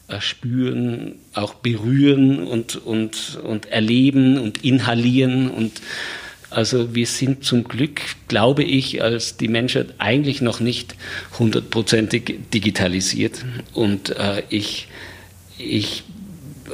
äh, 0.08 0.20
Spüren, 0.20 1.16
auch 1.34 1.54
berühren 1.54 2.42
und, 2.42 2.76
und, 2.76 3.38
und 3.42 3.66
erleben 3.66 4.38
und 4.38 4.64
inhalieren 4.64 5.50
und 5.50 5.80
also 6.52 6.94
wir 6.94 7.06
sind 7.06 7.44
zum 7.44 7.64
Glück, 7.64 8.02
glaube 8.28 8.62
ich, 8.62 9.02
als 9.02 9.38
die 9.38 9.48
Menschheit 9.48 9.94
eigentlich 9.96 10.42
noch 10.42 10.60
nicht 10.60 10.94
hundertprozentig 11.38 12.40
digitalisiert. 12.52 13.42
Und 13.72 14.10
äh, 14.10 14.42
ich, 14.50 14.88
ich 15.56 16.04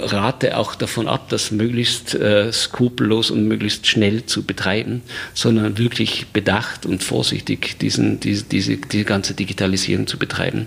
rate 0.00 0.56
auch 0.56 0.74
davon 0.74 1.08
ab, 1.08 1.28
das 1.28 1.50
möglichst 1.50 2.14
äh, 2.14 2.52
skrupellos 2.52 3.30
und 3.30 3.46
möglichst 3.46 3.86
schnell 3.86 4.26
zu 4.26 4.44
betreiben, 4.44 5.02
sondern 5.34 5.78
wirklich 5.78 6.28
bedacht 6.28 6.86
und 6.86 7.02
vorsichtig 7.02 7.78
diesen, 7.78 8.20
diese, 8.20 8.44
diese, 8.44 8.76
diese 8.76 9.04
ganze 9.04 9.34
Digitalisierung 9.34 10.06
zu 10.06 10.18
betreiben. 10.18 10.66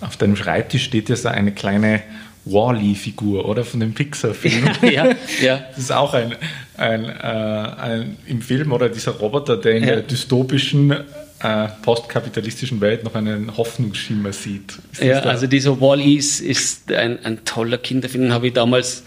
Auf 0.00 0.16
deinem 0.16 0.36
Schreibtisch 0.36 0.84
steht 0.84 1.08
ja 1.08 1.16
so 1.16 1.28
eine 1.28 1.52
kleine 1.52 2.02
Wall-E-Figur, 2.44 3.48
oder? 3.48 3.64
Von 3.64 3.80
dem 3.80 3.94
Pixar-Film. 3.94 4.68
Ja, 4.82 4.88
ja, 5.06 5.16
ja, 5.40 5.64
Das 5.70 5.78
ist 5.78 5.92
auch 5.92 6.12
ein, 6.14 6.34
ein, 6.76 7.04
äh, 7.04 7.08
ein, 7.08 8.16
im 8.26 8.42
Film, 8.42 8.72
oder 8.72 8.88
dieser 8.88 9.12
Roboter, 9.12 9.56
der 9.56 9.76
in 9.76 9.84
ja. 9.84 9.90
der 9.94 10.02
dystopischen 10.02 10.92
äh, 11.42 11.68
postkapitalistischen 11.82 12.80
Welt 12.80 13.04
noch 13.04 13.14
einen 13.14 13.56
Hoffnungsschimmer 13.56 14.32
sieht. 14.32 14.74
Ja, 15.00 15.20
also 15.20 15.46
dieser 15.46 15.80
Wall-E 15.80 16.14
ist, 16.14 16.92
ein, 16.92 17.24
ein 17.24 17.44
toller 17.44 17.78
Kinderfilm, 17.78 18.32
habe 18.32 18.48
ich 18.48 18.52
damals 18.52 19.02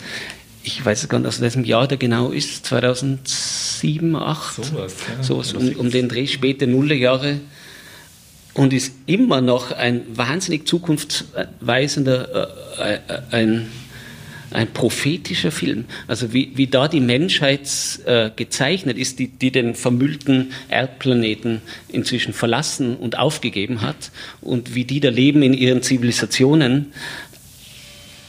ich 0.66 0.84
weiß 0.84 1.08
gar 1.08 1.20
nicht, 1.20 1.28
aus 1.28 1.42
welchem 1.42 1.64
Jahr 1.64 1.88
der 1.88 1.98
genau 1.98 2.32
ist, 2.32 2.66
2007, 2.66 4.12
2008, 4.12 4.56
sowas, 4.56 4.96
ja. 5.18 5.24
sowas 5.24 5.54
um, 5.54 5.72
um, 5.74 5.92
den 5.92 6.10
Dreh, 6.10 6.26
späte 6.26 6.66
Nullerjahre 6.66 7.40
und 8.56 8.74
ist 8.74 8.94
immer 9.06 9.42
noch 9.42 9.72
ein 9.72 10.02
wahnsinnig 10.10 10.68
zukunftsweisender, 10.68 12.50
äh, 12.80 12.94
äh, 12.94 13.00
ein 13.32 13.70
ein 14.52 14.72
prophetischer 14.72 15.52
Film. 15.52 15.86
Also 16.08 16.34
wie, 16.34 16.52
wie 16.56 16.68
da 16.68 16.88
die 16.88 17.00
Menschheit 17.00 17.70
äh, 18.06 18.30
gezeichnet 18.36 18.98
ist, 18.98 19.20
die, 19.20 19.28
die 19.28 19.52
den 19.52 19.76
vermüllten 19.76 20.52
Erdplaneten 20.70 21.62
inzwischen 21.90 22.34
verlassen 22.34 22.96
und 22.96 23.18
aufgegeben 23.18 23.82
hat 23.82 24.12
und 24.42 24.76
wie 24.76 24.86
die 24.86 25.00
da 25.00 25.10
leben 25.10 25.44
in 25.44 25.54
ihren 25.54 25.82
Zivilisationen, 25.82 26.94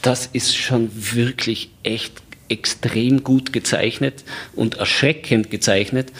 das 0.01 0.29
ist 0.31 0.55
schon 0.55 0.89
wirklich 0.93 1.69
echt 1.83 2.13
extrem 2.49 3.23
gut 3.23 3.51
gezeichnet 3.51 4.23
und 4.55 4.75
erschreckend 4.75 5.49
gezeichnet 5.51 6.11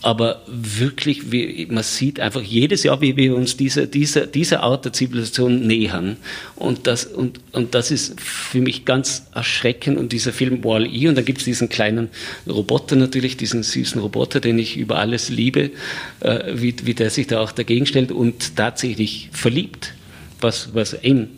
aber 0.00 0.42
wirklich, 0.46 1.32
wie, 1.32 1.66
man 1.70 1.82
sieht 1.82 2.20
einfach 2.20 2.40
jedes 2.40 2.84
Jahr, 2.84 3.00
wie 3.00 3.16
wir 3.16 3.34
uns 3.34 3.56
dieser, 3.56 3.86
dieser, 3.86 4.26
dieser 4.26 4.62
Art 4.62 4.84
der 4.84 4.92
Zivilisation 4.92 5.66
nähern. 5.66 6.16
Und 6.54 6.86
das, 6.86 7.04
und, 7.04 7.40
und 7.50 7.74
das 7.74 7.90
ist 7.90 8.20
für 8.20 8.60
mich 8.60 8.84
ganz 8.84 9.26
erschreckend. 9.34 9.98
Und 9.98 10.12
dieser 10.12 10.32
Film 10.32 10.62
Wall-E, 10.62 11.08
und 11.08 11.16
dann 11.16 11.24
gibt 11.24 11.40
es 11.40 11.44
diesen 11.44 11.68
kleinen 11.68 12.10
Roboter 12.46 12.94
natürlich, 12.94 13.36
diesen 13.36 13.64
süßen 13.64 14.00
Roboter, 14.00 14.38
den 14.38 14.60
ich 14.60 14.76
über 14.76 14.98
alles 14.98 15.30
liebe, 15.30 15.72
äh, 16.20 16.52
wie, 16.54 16.76
wie 16.84 16.94
der 16.94 17.10
sich 17.10 17.26
da 17.26 17.40
auch 17.40 17.50
dagegen 17.50 17.86
stellt 17.86 18.12
und 18.12 18.54
tatsächlich 18.54 19.30
verliebt, 19.32 19.94
was, 20.40 20.74
was 20.74 20.92
im, 20.92 21.28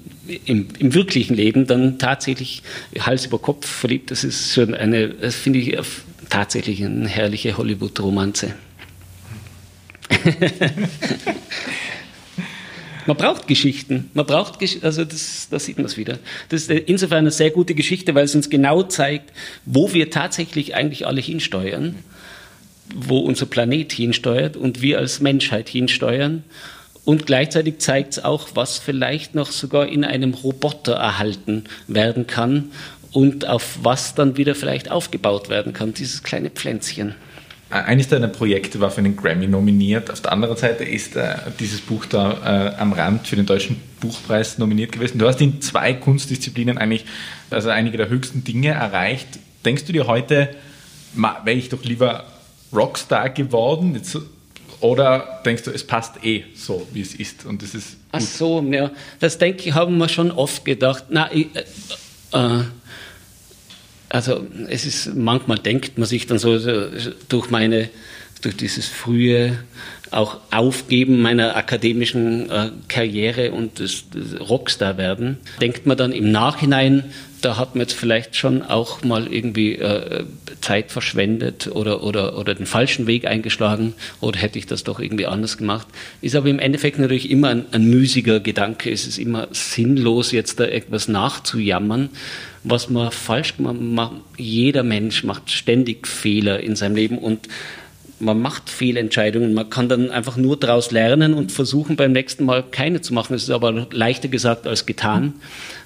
im, 0.45 0.69
im 0.79 0.93
wirklichen 0.93 1.35
Leben 1.35 1.67
dann 1.67 1.99
tatsächlich 1.99 2.63
Hals 2.99 3.25
über 3.25 3.39
Kopf 3.39 3.67
verliebt. 3.67 4.11
Das 4.11 4.23
ist 4.23 4.53
schon 4.53 4.75
eine, 4.75 5.09
das 5.09 5.35
finde 5.35 5.61
ich 5.61 5.79
tatsächlich 6.31 6.83
eine 6.85 7.09
herrliche 7.09 7.57
Hollywood-Romanze. 7.59 8.55
man 13.07 13.17
braucht 13.17 13.47
Geschichten. 13.47 14.11
Man 14.15 14.27
braucht, 14.27 14.59
also 14.83 15.05
das, 15.05 15.49
da 15.51 15.59
sieht 15.59 15.77
man 15.77 15.87
es 15.87 15.97
wieder. 15.97 16.19
Das 16.49 16.63
ist 16.63 16.71
insofern 16.71 17.19
eine 17.19 17.31
sehr 17.31 17.51
gute 17.51 17.75
Geschichte, 17.75 18.15
weil 18.15 18.25
es 18.25 18.35
uns 18.35 18.51
genau 18.51 18.83
zeigt, 18.85 19.33
wo 19.65 19.93
wir 19.93 20.11
tatsächlich 20.11 20.75
eigentlich 20.75 21.07
alle 21.07 21.21
hinsteuern, 21.21 21.97
wo 22.95 23.19
unser 23.19 23.47
Planet 23.47 23.93
hinsteuert 23.93 24.57
und 24.57 24.83
wir 24.83 24.99
als 24.99 25.21
Menschheit 25.21 25.69
hinsteuern. 25.69 26.45
Und 27.05 27.27
gleichzeitig 27.27 27.79
zeigt 27.79 28.13
es 28.13 28.25
auch, 28.25 28.51
was 28.55 28.79
vielleicht 28.79 29.35
noch 29.35 29.51
sogar 29.51 29.89
in 29.89 30.05
einem 30.05 30.35
Roboter 30.35 30.93
erhalten 30.95 31.65
werden 31.89 32.27
kann 32.27 32.71
und 33.13 33.47
auf 33.47 33.79
was 33.83 34.15
dann 34.15 34.37
wieder 34.37 34.55
vielleicht 34.55 34.91
aufgebaut 34.91 35.49
werden 35.49 35.73
kann, 35.73 35.95
dieses 35.95 36.23
kleine 36.23 36.51
Pflänzchen. 36.51 37.15
Eines 37.71 38.09
deiner 38.09 38.27
Projekte 38.27 38.81
war 38.81 38.91
für 38.91 38.99
einen 38.99 39.17
Grammy 39.17 39.47
nominiert. 39.47 40.11
Auf 40.11 40.21
der 40.21 40.33
anderen 40.33 40.57
Seite 40.57 40.83
ist 40.83 41.15
äh, 41.15 41.37
dieses 41.61 41.81
Buch 41.81 42.05
da 42.05 42.73
äh, 42.75 42.81
am 42.81 42.93
Rand 42.93 43.29
für 43.29 43.37
den 43.37 43.47
Deutschen 43.47 43.81
Buchpreis 44.01 44.59
nominiert 44.59 44.91
gewesen. 44.91 45.19
Du 45.19 45.29
hast 45.29 45.41
in 45.41 45.61
zwei 45.63 45.95
Kunstdisziplinen 45.95 46.79
eigentlich 46.79 47.05
also 47.49 47.69
einige 47.69 47.97
der 47.97 48.09
höchsten 48.09 48.43
Dinge 48.43 48.71
erreicht. 48.71 49.39
Denkst 49.65 49.85
du 49.85 49.93
dir 49.93 50.09
heute, 50.09 50.49
wäre 51.15 51.57
ich 51.57 51.69
doch 51.69 51.85
lieber 51.85 52.25
Rockstar 52.73 53.31
geworden? 53.31 53.95
Jetzt, 53.95 54.19
oder 54.81 55.41
denkst 55.45 55.63
du, 55.63 55.71
es 55.71 55.87
passt 55.87 56.25
eh 56.25 56.45
so, 56.57 56.89
wie 56.93 57.03
es 57.03 57.15
ist 57.15 57.47
und 57.47 57.63
es 57.63 57.77
ist 57.77 57.91
gut? 57.91 57.99
Ach 58.13 58.21
so, 58.21 58.63
ja, 58.69 58.91
das 59.21 59.39
denke 59.39 59.69
ich, 59.69 59.75
haben 59.75 59.97
wir 59.97 60.09
schon 60.09 60.33
oft 60.33 60.65
gedacht. 60.65 61.05
Na, 61.11 61.31
ich, 61.33 61.47
äh, 61.55 62.37
äh 62.37 62.65
also 64.11 64.47
es 64.69 64.85
ist, 64.85 65.15
manchmal 65.15 65.59
denkt 65.59 65.97
man 65.97 66.07
sich 66.07 66.27
dann 66.27 66.39
so, 66.39 66.59
durch 67.29 67.51
meine, 67.51 67.89
durch 68.41 68.57
dieses 68.57 68.87
frühe 68.87 69.59
auch 70.11 70.39
Aufgeben 70.51 71.21
meiner 71.21 71.57
akademischen 71.57 72.51
äh, 72.51 72.71
Karriere 72.89 73.53
und 73.53 73.79
das, 73.79 74.05
das 74.13 74.41
Rockstar 74.41 74.99
werden, 74.99 75.39
denkt 75.61 75.87
man 75.87 75.97
dann 75.97 76.13
im 76.13 76.33
Nachhinein, 76.33 77.05
da 77.43 77.57
hat 77.57 77.75
man 77.75 77.83
jetzt 77.83 77.95
vielleicht 77.95 78.37
schon 78.37 78.63
auch 78.63 79.03
mal 79.03 79.33
irgendwie 79.33 79.77
äh, 79.77 80.25
Zeit 80.61 80.91
verschwendet 80.91 81.69
oder, 81.69 82.03
oder, 82.03 82.37
oder 82.37 82.55
den 82.55 82.67
falschen 82.67 83.07
Weg 83.07 83.25
eingeschlagen 83.25 83.95
oder 84.21 84.39
hätte 84.39 84.59
ich 84.59 84.67
das 84.67 84.85
doch 84.85 85.01
irgendwie 85.01 85.27
anders 85.27 85.57
gemacht. 85.57 85.87
Ist 86.21 86.37
aber 86.37 86.49
im 86.49 86.59
Endeffekt 86.59 86.99
natürlich 86.99 87.31
immer 87.31 87.49
ein, 87.49 87.65
ein 87.73 87.85
müßiger 87.85 88.41
Gedanke. 88.41 88.91
Es 88.91 89.07
ist 89.07 89.19
immer 89.19 89.49
sinnlos, 89.53 90.33
jetzt 90.33 90.61
da 90.61 90.65
etwas 90.65 91.09
nachzujammern, 91.09 92.11
was 92.63 92.91
man 92.91 93.11
falsch 93.11 93.57
gemacht. 93.57 94.13
Jeder 94.37 94.83
Mensch 94.83 95.25
macht 95.25 95.51
ständig 95.51 96.07
Fehler 96.07 96.61
in 96.61 96.77
seinem 96.77 96.97
Leben 96.97 97.17
und 97.17 97.49
man 98.21 98.41
macht 98.41 98.69
Fehlentscheidungen. 98.71 99.55
Man 99.55 99.71
kann 99.71 99.89
dann 99.89 100.11
einfach 100.11 100.37
nur 100.37 100.59
daraus 100.59 100.91
lernen 100.91 101.35
und 101.35 101.53
versuchen, 101.53 101.97
beim 101.97 102.13
nächsten 102.13 102.45
Mal 102.45 102.63
keine 102.63 103.01
zu 103.01 103.15
machen. 103.15 103.33
Das 103.33 103.45
ist 103.45 103.51
aber 103.51 103.89
leichter 103.91 104.29
gesagt 104.29 104.67
als 104.67 104.87
getan, 104.87 105.35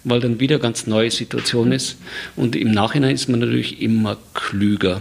weil 0.03 0.21
dann 0.21 0.41
wieder 0.41 0.59
ganz 0.59 0.87
neue 0.87 1.11
Situation 1.11 1.73
ist. 1.73 1.97
Und 2.37 2.57
im 2.57 2.73
Nachhinein 2.73 3.15
ist 3.15 3.29
man 3.29 3.41
natürlich 3.41 3.81
immer 3.81 4.17
klüger. 4.35 5.01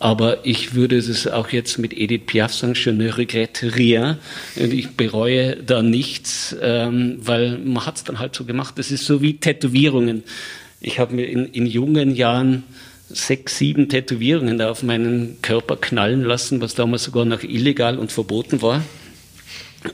Aber 0.00 0.46
ich 0.46 0.74
würde 0.74 0.96
es 0.96 1.26
auch 1.26 1.50
jetzt 1.50 1.78
mit 1.78 1.92
Edith 1.92 2.22
Piaf 2.24 2.54
sagen, 2.54 2.74
je 2.74 2.92
ne 2.92 3.18
regrette 3.18 3.76
rien. 3.76 4.16
Ich 4.56 4.96
bereue 4.96 5.56
da 5.56 5.82
nichts, 5.82 6.56
ähm, 6.60 7.18
weil 7.20 7.58
man 7.58 7.84
hat 7.84 7.96
es 7.96 8.04
dann 8.04 8.18
halt 8.18 8.34
so 8.34 8.44
gemacht. 8.44 8.78
Das 8.78 8.90
ist 8.90 9.04
so 9.04 9.20
wie 9.20 9.36
Tätowierungen. 9.36 10.24
Ich 10.80 10.98
habe 10.98 11.14
mir 11.14 11.26
in, 11.26 11.44
in 11.46 11.66
jungen 11.66 12.16
Jahren 12.16 12.64
sechs, 13.12 13.58
sieben 13.58 13.88
Tätowierungen 13.88 14.58
da 14.58 14.70
auf 14.70 14.82
meinen 14.82 15.38
Körper 15.42 15.76
knallen 15.76 16.22
lassen, 16.22 16.60
was 16.60 16.74
damals 16.74 17.04
sogar 17.04 17.24
noch 17.24 17.42
illegal 17.42 17.98
und 17.98 18.12
verboten 18.12 18.62
war. 18.62 18.82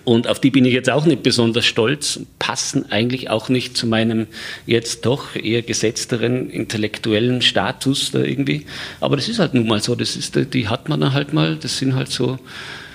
Und 0.05 0.27
auf 0.27 0.41
die 0.41 0.51
bin 0.51 0.65
ich 0.65 0.73
jetzt 0.73 0.91
auch 0.91 1.07
nicht 1.07 1.23
besonders 1.23 1.65
stolz, 1.65 2.21
passen 2.41 2.91
eigentlich 2.91 3.31
auch 3.31 3.49
nicht 3.49 3.77
zu 3.77 3.87
meinem 3.87 4.27
jetzt 4.67 5.07
doch 5.07 5.37
eher 5.37 5.63
gesetzteren 5.63 6.51
intellektuellen 6.51 7.41
Status 7.41 8.11
da 8.11 8.19
irgendwie. 8.19 8.67
Aber 9.01 9.15
das 9.15 9.29
ist 9.29 9.39
halt 9.39 9.55
nun 9.55 9.69
mal 9.69 9.81
so, 9.81 9.95
das 9.95 10.17
ist, 10.17 10.37
die 10.53 10.69
hat 10.69 10.89
man 10.89 11.01
dann 11.01 11.13
halt 11.13 11.33
mal, 11.33 11.57
das 11.57 11.79
sind 11.79 11.95
halt 11.95 12.11
so 12.11 12.39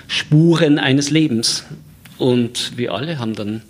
Spuren 0.06 0.78
eines 0.78 1.08
Lebens. 1.08 1.64
Und 2.18 2.76
wir 2.76 2.92
alle 2.92 3.18
haben 3.18 3.34
dann 3.34 3.62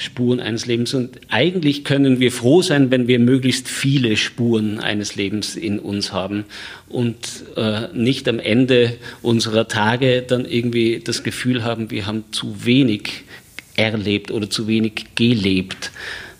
Spuren 0.00 0.40
eines 0.40 0.64
Lebens. 0.64 0.94
Und 0.94 1.20
eigentlich 1.28 1.84
können 1.84 2.20
wir 2.20 2.32
froh 2.32 2.62
sein, 2.62 2.90
wenn 2.90 3.06
wir 3.06 3.18
möglichst 3.18 3.68
viele 3.68 4.16
Spuren 4.16 4.80
eines 4.80 5.14
Lebens 5.14 5.56
in 5.56 5.78
uns 5.78 6.10
haben 6.10 6.46
und 6.88 7.16
äh, 7.56 7.88
nicht 7.92 8.26
am 8.26 8.38
Ende 8.38 8.96
unserer 9.20 9.68
Tage 9.68 10.22
dann 10.22 10.46
irgendwie 10.46 11.00
das 11.04 11.22
Gefühl 11.22 11.64
haben, 11.64 11.90
wir 11.90 12.06
haben 12.06 12.24
zu 12.32 12.64
wenig 12.64 13.24
erlebt 13.76 14.30
oder 14.30 14.48
zu 14.48 14.66
wenig 14.66 15.04
gelebt. 15.16 15.90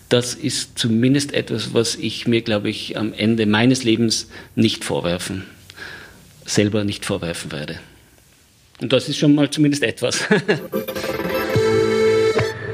Das 0.09 0.33
ist 0.33 0.79
zumindest 0.79 1.31
etwas, 1.31 1.71
was 1.75 1.95
ich 1.95 2.27
mir, 2.27 2.41
glaube 2.41 2.71
ich, 2.71 2.97
am 2.97 3.13
Ende 3.13 3.45
meines 3.45 3.83
Lebens 3.83 4.27
nicht 4.55 4.83
vorwerfen, 4.83 5.43
selber 6.45 6.83
nicht 6.83 7.05
vorwerfen 7.05 7.51
werde. 7.51 7.79
Und 8.81 8.91
das 8.91 9.07
ist 9.07 9.17
schon 9.17 9.35
mal 9.35 9.51
zumindest 9.51 9.83
etwas. 9.83 10.25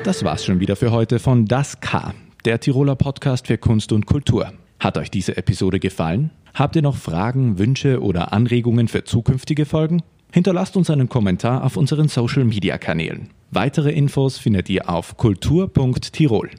Das 0.08 0.24
war's 0.24 0.46
schon 0.46 0.62
wieder 0.62 0.78
für 0.78 0.92
heute 0.92 1.20
von 1.20 1.48
Das 1.48 1.82
K, 1.82 2.14
der 2.46 2.62
Tiroler 2.62 2.96
Podcast 2.96 3.48
für 3.48 3.58
Kunst 3.58 3.92
und 3.92 4.06
Kultur. 4.06 4.54
Hat 4.80 4.98
euch 4.98 5.12
diese 5.12 5.36
Episode 5.36 5.82
gefallen? 5.82 6.32
Habt 6.54 6.78
ihr 6.78 6.82
noch 6.82 6.96
Fragen, 6.96 7.60
Wünsche 7.60 8.02
oder 8.02 8.32
Anregungen 8.32 8.88
für 8.88 9.04
zukünftige 9.04 9.66
Folgen? 9.66 10.02
Hinterlasst 10.32 10.78
uns 10.78 10.90
einen 10.90 11.10
Kommentar 11.10 11.62
auf 11.66 11.76
unseren 11.76 12.08
Social 12.08 12.46
Media 12.46 12.78
Kanälen. 12.78 13.32
Weitere 13.52 13.92
Infos 13.92 14.38
findet 14.38 14.70
ihr 14.70 14.90
auf 14.90 15.18
kultur.tirol. 15.18 16.52